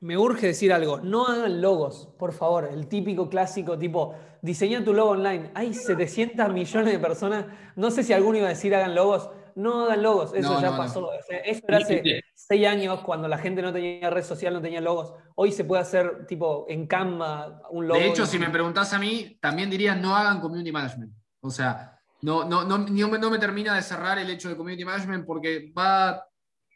[0.00, 1.00] me urge decir algo.
[1.00, 2.68] No hagan logos, por favor.
[2.70, 5.50] El típico clásico tipo, diseña tu logo online.
[5.54, 7.46] Hay 700 millones de personas.
[7.76, 9.30] No sé si alguno iba a decir hagan logos.
[9.54, 10.34] No hagan logos.
[10.34, 10.78] Eso No, ya no, no.
[10.82, 11.06] pasó.
[11.06, 14.60] O sea, Eso era hace seis años cuando la gente no tenía red social, no
[14.60, 15.14] tenía logos.
[15.34, 17.98] Hoy se puede hacer tipo en Canva un logo.
[17.98, 21.12] De hecho, y- si me preguntás a mí, también diría no hagan community management.
[21.40, 24.56] O sea, no, no, no, no me, no me termina de cerrar el hecho de
[24.58, 26.22] community management porque va,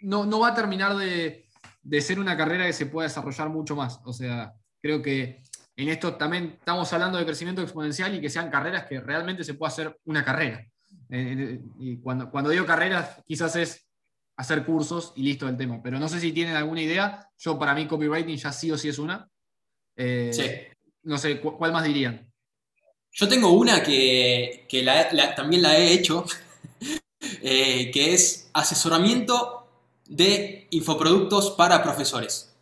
[0.01, 1.50] no, no va a terminar de,
[1.83, 4.01] de ser una carrera que se pueda desarrollar mucho más.
[4.05, 5.43] O sea, creo que
[5.77, 9.55] en esto también estamos hablando de crecimiento exponencial y que sean carreras que realmente se
[9.55, 10.67] pueda hacer una carrera.
[11.09, 13.87] Eh, eh, y cuando, cuando digo carreras, quizás es
[14.37, 15.81] hacer cursos y listo el tema.
[15.83, 17.27] Pero no sé si tienen alguna idea.
[17.39, 19.29] Yo, para mí, copywriting ya sí o sí es una.
[19.97, 20.51] Eh, Sí.
[21.03, 22.31] No sé, ¿cu- ¿cuál más dirían?
[23.13, 26.25] Yo tengo una que, que la- la- también la he hecho,
[27.43, 29.60] eh, que es asesoramiento
[30.11, 32.53] de infoproductos para profesores.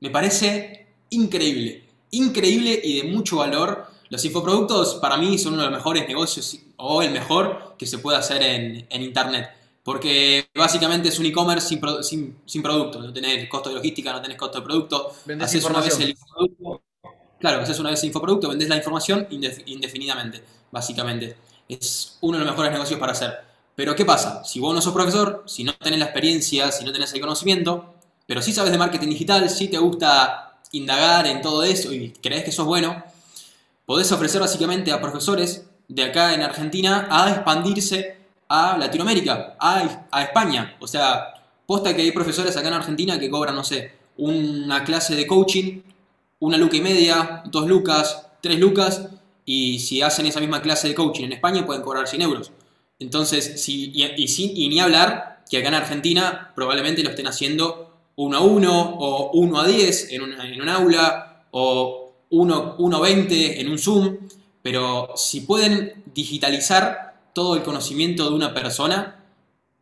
[0.00, 3.86] Me parece increíble, increíble y de mucho valor.
[4.08, 7.98] Los infoproductos para mí son uno de los mejores negocios o el mejor que se
[7.98, 9.50] puede hacer en, en Internet.
[9.82, 13.00] Porque básicamente es un e-commerce sin, sin, sin producto.
[13.00, 15.12] No tenés costo de logística, no tenés costo de producto.
[15.24, 16.82] Vendés Haces una vez el infoproducto.
[17.38, 21.36] Claro, haces una vez el infoproducto, vendés la información indef- indefinidamente, básicamente.
[21.68, 23.48] Es uno de los mejores negocios para hacer.
[23.78, 24.42] Pero ¿qué pasa?
[24.42, 27.94] Si vos no sos profesor, si no tenés la experiencia, si no tenés el conocimiento,
[28.26, 32.42] pero sí sabes de marketing digital, si te gusta indagar en todo eso y crees
[32.42, 33.00] que sos bueno,
[33.86, 38.16] podés ofrecer básicamente a profesores de acá en Argentina a expandirse
[38.48, 40.76] a Latinoamérica, a, a España.
[40.80, 45.14] O sea, posta que hay profesores acá en Argentina que cobran, no sé, una clase
[45.14, 45.82] de coaching,
[46.40, 49.06] una luca y media, dos lucas, tres lucas,
[49.44, 52.50] y si hacen esa misma clase de coaching en España pueden cobrar 100 euros.
[52.98, 57.96] Entonces, si, y, sin- y ni hablar que acá en Argentina probablemente lo estén haciendo
[58.16, 62.96] 1 a 1 o 1 a 10 en un, en un aula o 1, 1
[62.96, 64.16] a 20 en un Zoom,
[64.62, 69.24] pero si pueden digitalizar todo el conocimiento de una persona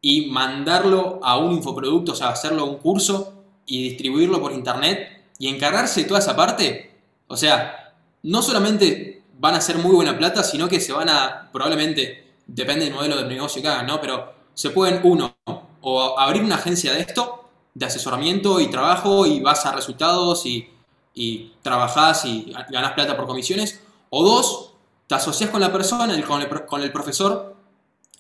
[0.01, 3.33] y mandarlo a un infoproducto, o sea, hacerlo un curso
[3.65, 6.91] y distribuirlo por internet y encargarse de toda esa parte,
[7.27, 11.51] o sea, no solamente van a hacer muy buena plata, sino que se van a,
[11.53, 14.01] probablemente, depende del modelo de negocio que hagan, ¿no?
[14.01, 15.37] Pero se pueden, uno,
[15.81, 20.69] o abrir una agencia de esto, de asesoramiento y trabajo, y vas a resultados y,
[21.15, 23.81] y trabajás y ganás plata por comisiones,
[24.11, 24.75] o dos,
[25.07, 27.57] te asocias con la persona, con el, con el profesor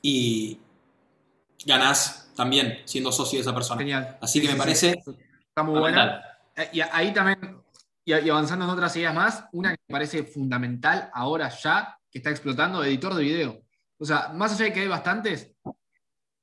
[0.03, 0.59] y
[1.64, 3.81] ganás también siendo socio de esa persona.
[3.81, 4.18] Genial.
[4.20, 5.03] Así que me parece...
[5.49, 6.22] Está muy buena.
[6.72, 7.62] Y ahí también
[8.07, 12.31] y, avanzando en otras ideas más, una que me parece fundamental ahora ya, que está
[12.31, 13.61] explotando, editor de video.
[13.99, 15.55] O sea, más allá de que hay bastantes,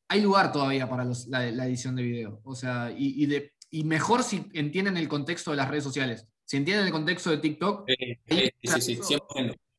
[0.07, 2.41] hay lugar todavía para la, edición de video.
[2.43, 6.27] O sea, y, de, y, mejor si entienden el contexto de las redes sociales.
[6.45, 7.87] Si entienden el contexto de TikTok.
[8.27, 9.17] sí, sí, sí,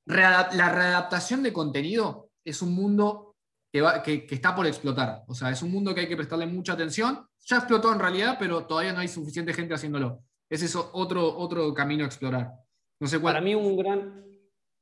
[0.06, 3.36] la readaptación de contenido es un mundo
[3.72, 5.24] que, va, que, que, está por explotar.
[5.26, 7.26] O sea, es un mundo que hay que prestarle mucha atención.
[7.46, 10.22] Ya explotó en realidad, pero todavía no hay suficiente gente haciéndolo.
[10.48, 12.52] Ese es otro, otro camino a explorar.
[13.00, 14.24] No sé Para mí un gran...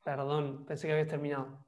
[0.04, 1.64] Perdón, pensé que habías terminado.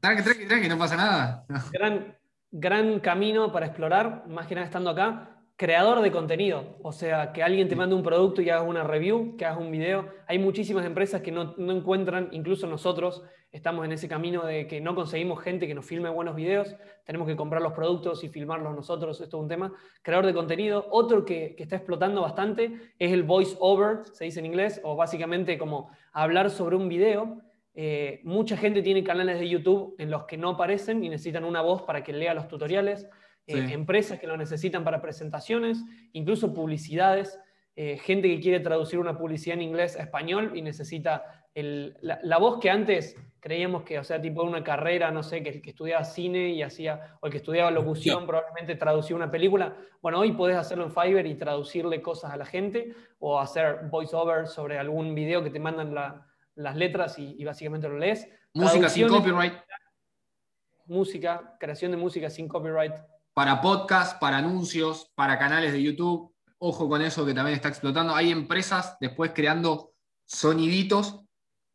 [0.00, 1.44] Tranqui, tranqui, tranqui, no pasa nada.
[1.72, 2.16] Gran,
[2.50, 7.42] gran camino para explorar, más que nada estando acá, creador de contenido, o sea, que
[7.42, 10.08] alguien te mande un producto y hagas una review, que hagas un video.
[10.26, 13.22] Hay muchísimas empresas que no, encuentran, incluso nosotros
[13.52, 16.74] estamos en ese camino de que no conseguimos gente que nos filme buenos videos,
[17.04, 19.70] tenemos que comprar los productos y filmarlos nosotros, esto es un tema.
[20.00, 20.86] Creador de contenido.
[20.90, 25.58] Otro que, está explotando bastante es el voice over, se dice en inglés, o básicamente
[25.58, 27.42] como hablar sobre un video.
[27.74, 31.62] Eh, mucha gente tiene canales de YouTube en los que no aparecen y necesitan una
[31.62, 33.08] voz para que lea los tutoriales.
[33.46, 37.40] Eh, empresas que lo necesitan para presentaciones, incluso publicidades,
[37.74, 42.60] eh, gente que quiere traducir una publicidad en inglés a español y necesita la, voz
[42.60, 46.04] que antes creíamos que, o sea, tipo una carrera, no sé, que el que estudiaba
[46.04, 49.76] cine y hacía, o el que estudiaba locución probablemente traducía una película.
[50.00, 54.46] Bueno, hoy podés hacerlo en Fiverr y traducirle cosas a la gente o hacer voiceover
[54.46, 55.92] sobre algún video que te mandan
[56.62, 58.26] las letras y, básicamente lo lees.
[58.54, 59.54] Música sin copyright.
[60.86, 62.94] Música, creación de música sin copyright
[63.40, 66.34] para podcast, para anuncios, para canales de YouTube.
[66.58, 68.14] Ojo con eso que también está explotando.
[68.14, 69.94] Hay empresas después creando
[70.26, 71.22] soniditos,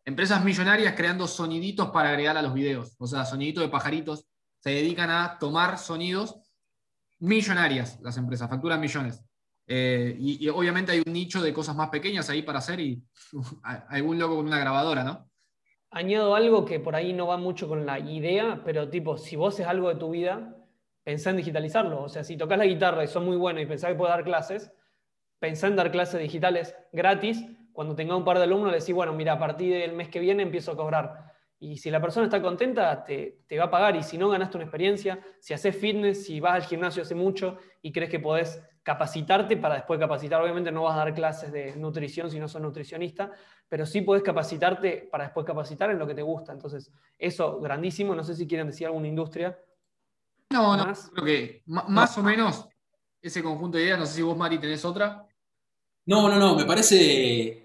[0.05, 2.95] empresas millonarias creando soniditos para agregar a los videos.
[2.99, 4.27] O sea, soniditos de pajaritos.
[4.59, 6.39] Se dedican a tomar sonidos
[7.19, 9.23] millonarias las empresas, facturan millones.
[9.67, 13.01] Eh, y, obviamente hay un nicho de cosas más pequeñas ahí para hacer y
[13.89, 15.29] algún loco con una grabadora, ¿no?
[15.89, 19.59] Añado algo que por ahí no va mucho con la idea, pero tipo, si vos
[19.59, 20.55] es algo de tu vida,
[21.03, 22.03] pensá en digitalizarlo.
[22.03, 24.25] O sea, si tocas la guitarra y sos muy bueno y pensás que puedes dar
[24.25, 24.71] clases,
[25.39, 27.45] pensá en dar clases digitales gratis.
[27.71, 30.19] Cuando tenga un par de alumnos, le decís, bueno, mira, a partir del mes que
[30.19, 31.34] viene empiezo a cobrar.
[31.59, 33.95] Y si la persona está contenta, te, va a pagar.
[33.95, 35.19] Y si no, ganaste una experiencia.
[35.39, 39.75] Si haces fitness, si vas al gimnasio hace mucho y crees que podés capacitarte para
[39.75, 43.31] después capacitar, obviamente no vas a dar clases de nutrición si no sos nutricionista,
[43.67, 46.51] pero sí podés capacitarte para después capacitar en lo que te gusta.
[46.51, 48.13] Entonces, eso grandísimo.
[48.13, 49.57] No sé si quieren decir alguna industria
[50.49, 52.67] no, no, creo que más o menos
[53.21, 55.27] ese conjunto de ideas, no sé si vos, Mari, tenés otra.
[56.05, 57.64] No, no, no, me parece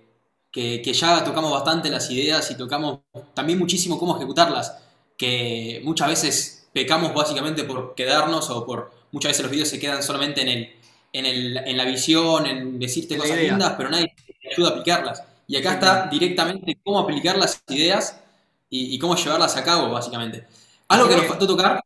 [0.50, 3.00] que, ya tocamos bastante las ideas y tocamos
[3.34, 4.76] también muchísimo cómo ejecutarlas,
[5.16, 10.02] que muchas veces pecamos básicamente por quedarnos o por muchas veces los videos se quedan
[10.02, 10.72] solamente en, el,
[11.12, 15.22] en, el, en la visión, en decirte cosas lindas, pero nadie te ayuda a aplicarlas.
[15.46, 18.20] Y acá está directamente cómo aplicar las ideas
[18.68, 20.46] y, y, cómo llevarlas a cabo, básicamente.
[20.88, 21.82] Algo que nos faltó tocar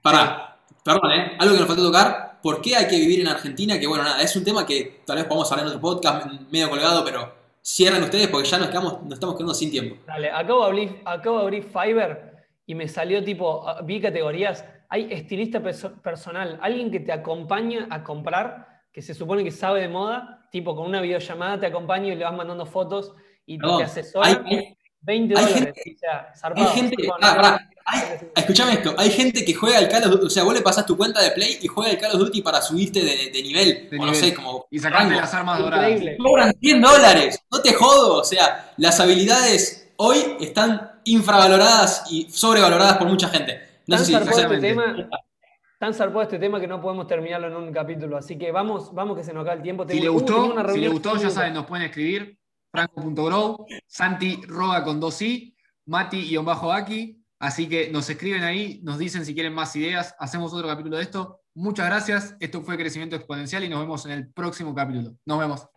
[0.00, 1.36] para, perdón, ¿eh?
[1.38, 2.40] Algo que nos faltó tocar.
[2.42, 3.78] ¿Por qué hay que vivir en Argentina?
[3.78, 6.70] Que bueno, nada, es un tema que tal vez podamos hablar en otro podcast medio
[6.70, 9.96] colgado, pero cierren ustedes porque ya nos, quedamos, nos estamos quedando sin tiempo.
[10.06, 12.34] Dale, acabo de abrir, acabo de abrir Fiverr
[12.66, 14.64] y me salió tipo, ah, vi categorías.
[14.88, 19.88] Hay estilista personal, alguien que te acompaña a comprar, que se supone que sabe de
[19.88, 23.12] moda, tipo con una videollamada te acompaña y le vas mandando fotos
[23.46, 24.44] y te asesora.
[25.04, 25.74] 20 dólares.
[25.74, 27.60] o sea, zarpado, hay gente, ah,
[28.34, 30.86] escúchame esto, hay gente que juega al Call of Duty, o sea, vos le pasás
[30.86, 34.06] tu cuenta de Play y juega al Call of Duty para subirte de, nivel, o
[34.06, 34.66] no sé, como...
[34.70, 36.00] Y sacarte las armas doradas.
[36.18, 42.96] Cobran 100 dólares, no te jodo, o sea, las habilidades hoy están infravaloradas y sobrevaloradas
[42.96, 43.60] por mucha gente.
[43.86, 45.08] No tan sé si este tema,
[45.78, 49.18] tan zarpado este tema que no podemos terminarlo en un capítulo, así que vamos, vamos
[49.18, 49.86] que se nos acaba el tiempo.
[49.86, 52.38] Si le gustó, si le gustó, ya saben, nos pueden escribir
[52.74, 55.54] franco.grow, Santi Roga con dos i,
[55.86, 60.96] Mati-Aki, Así que nos escriben ahí, nos dicen si quieren más ideas, hacemos otro capítulo
[60.96, 61.42] de esto.
[61.54, 62.36] Muchas gracias.
[62.40, 65.14] Esto fue Crecimiento Exponencial y nos vemos en el próximo capítulo.
[65.26, 65.68] Nos vemos.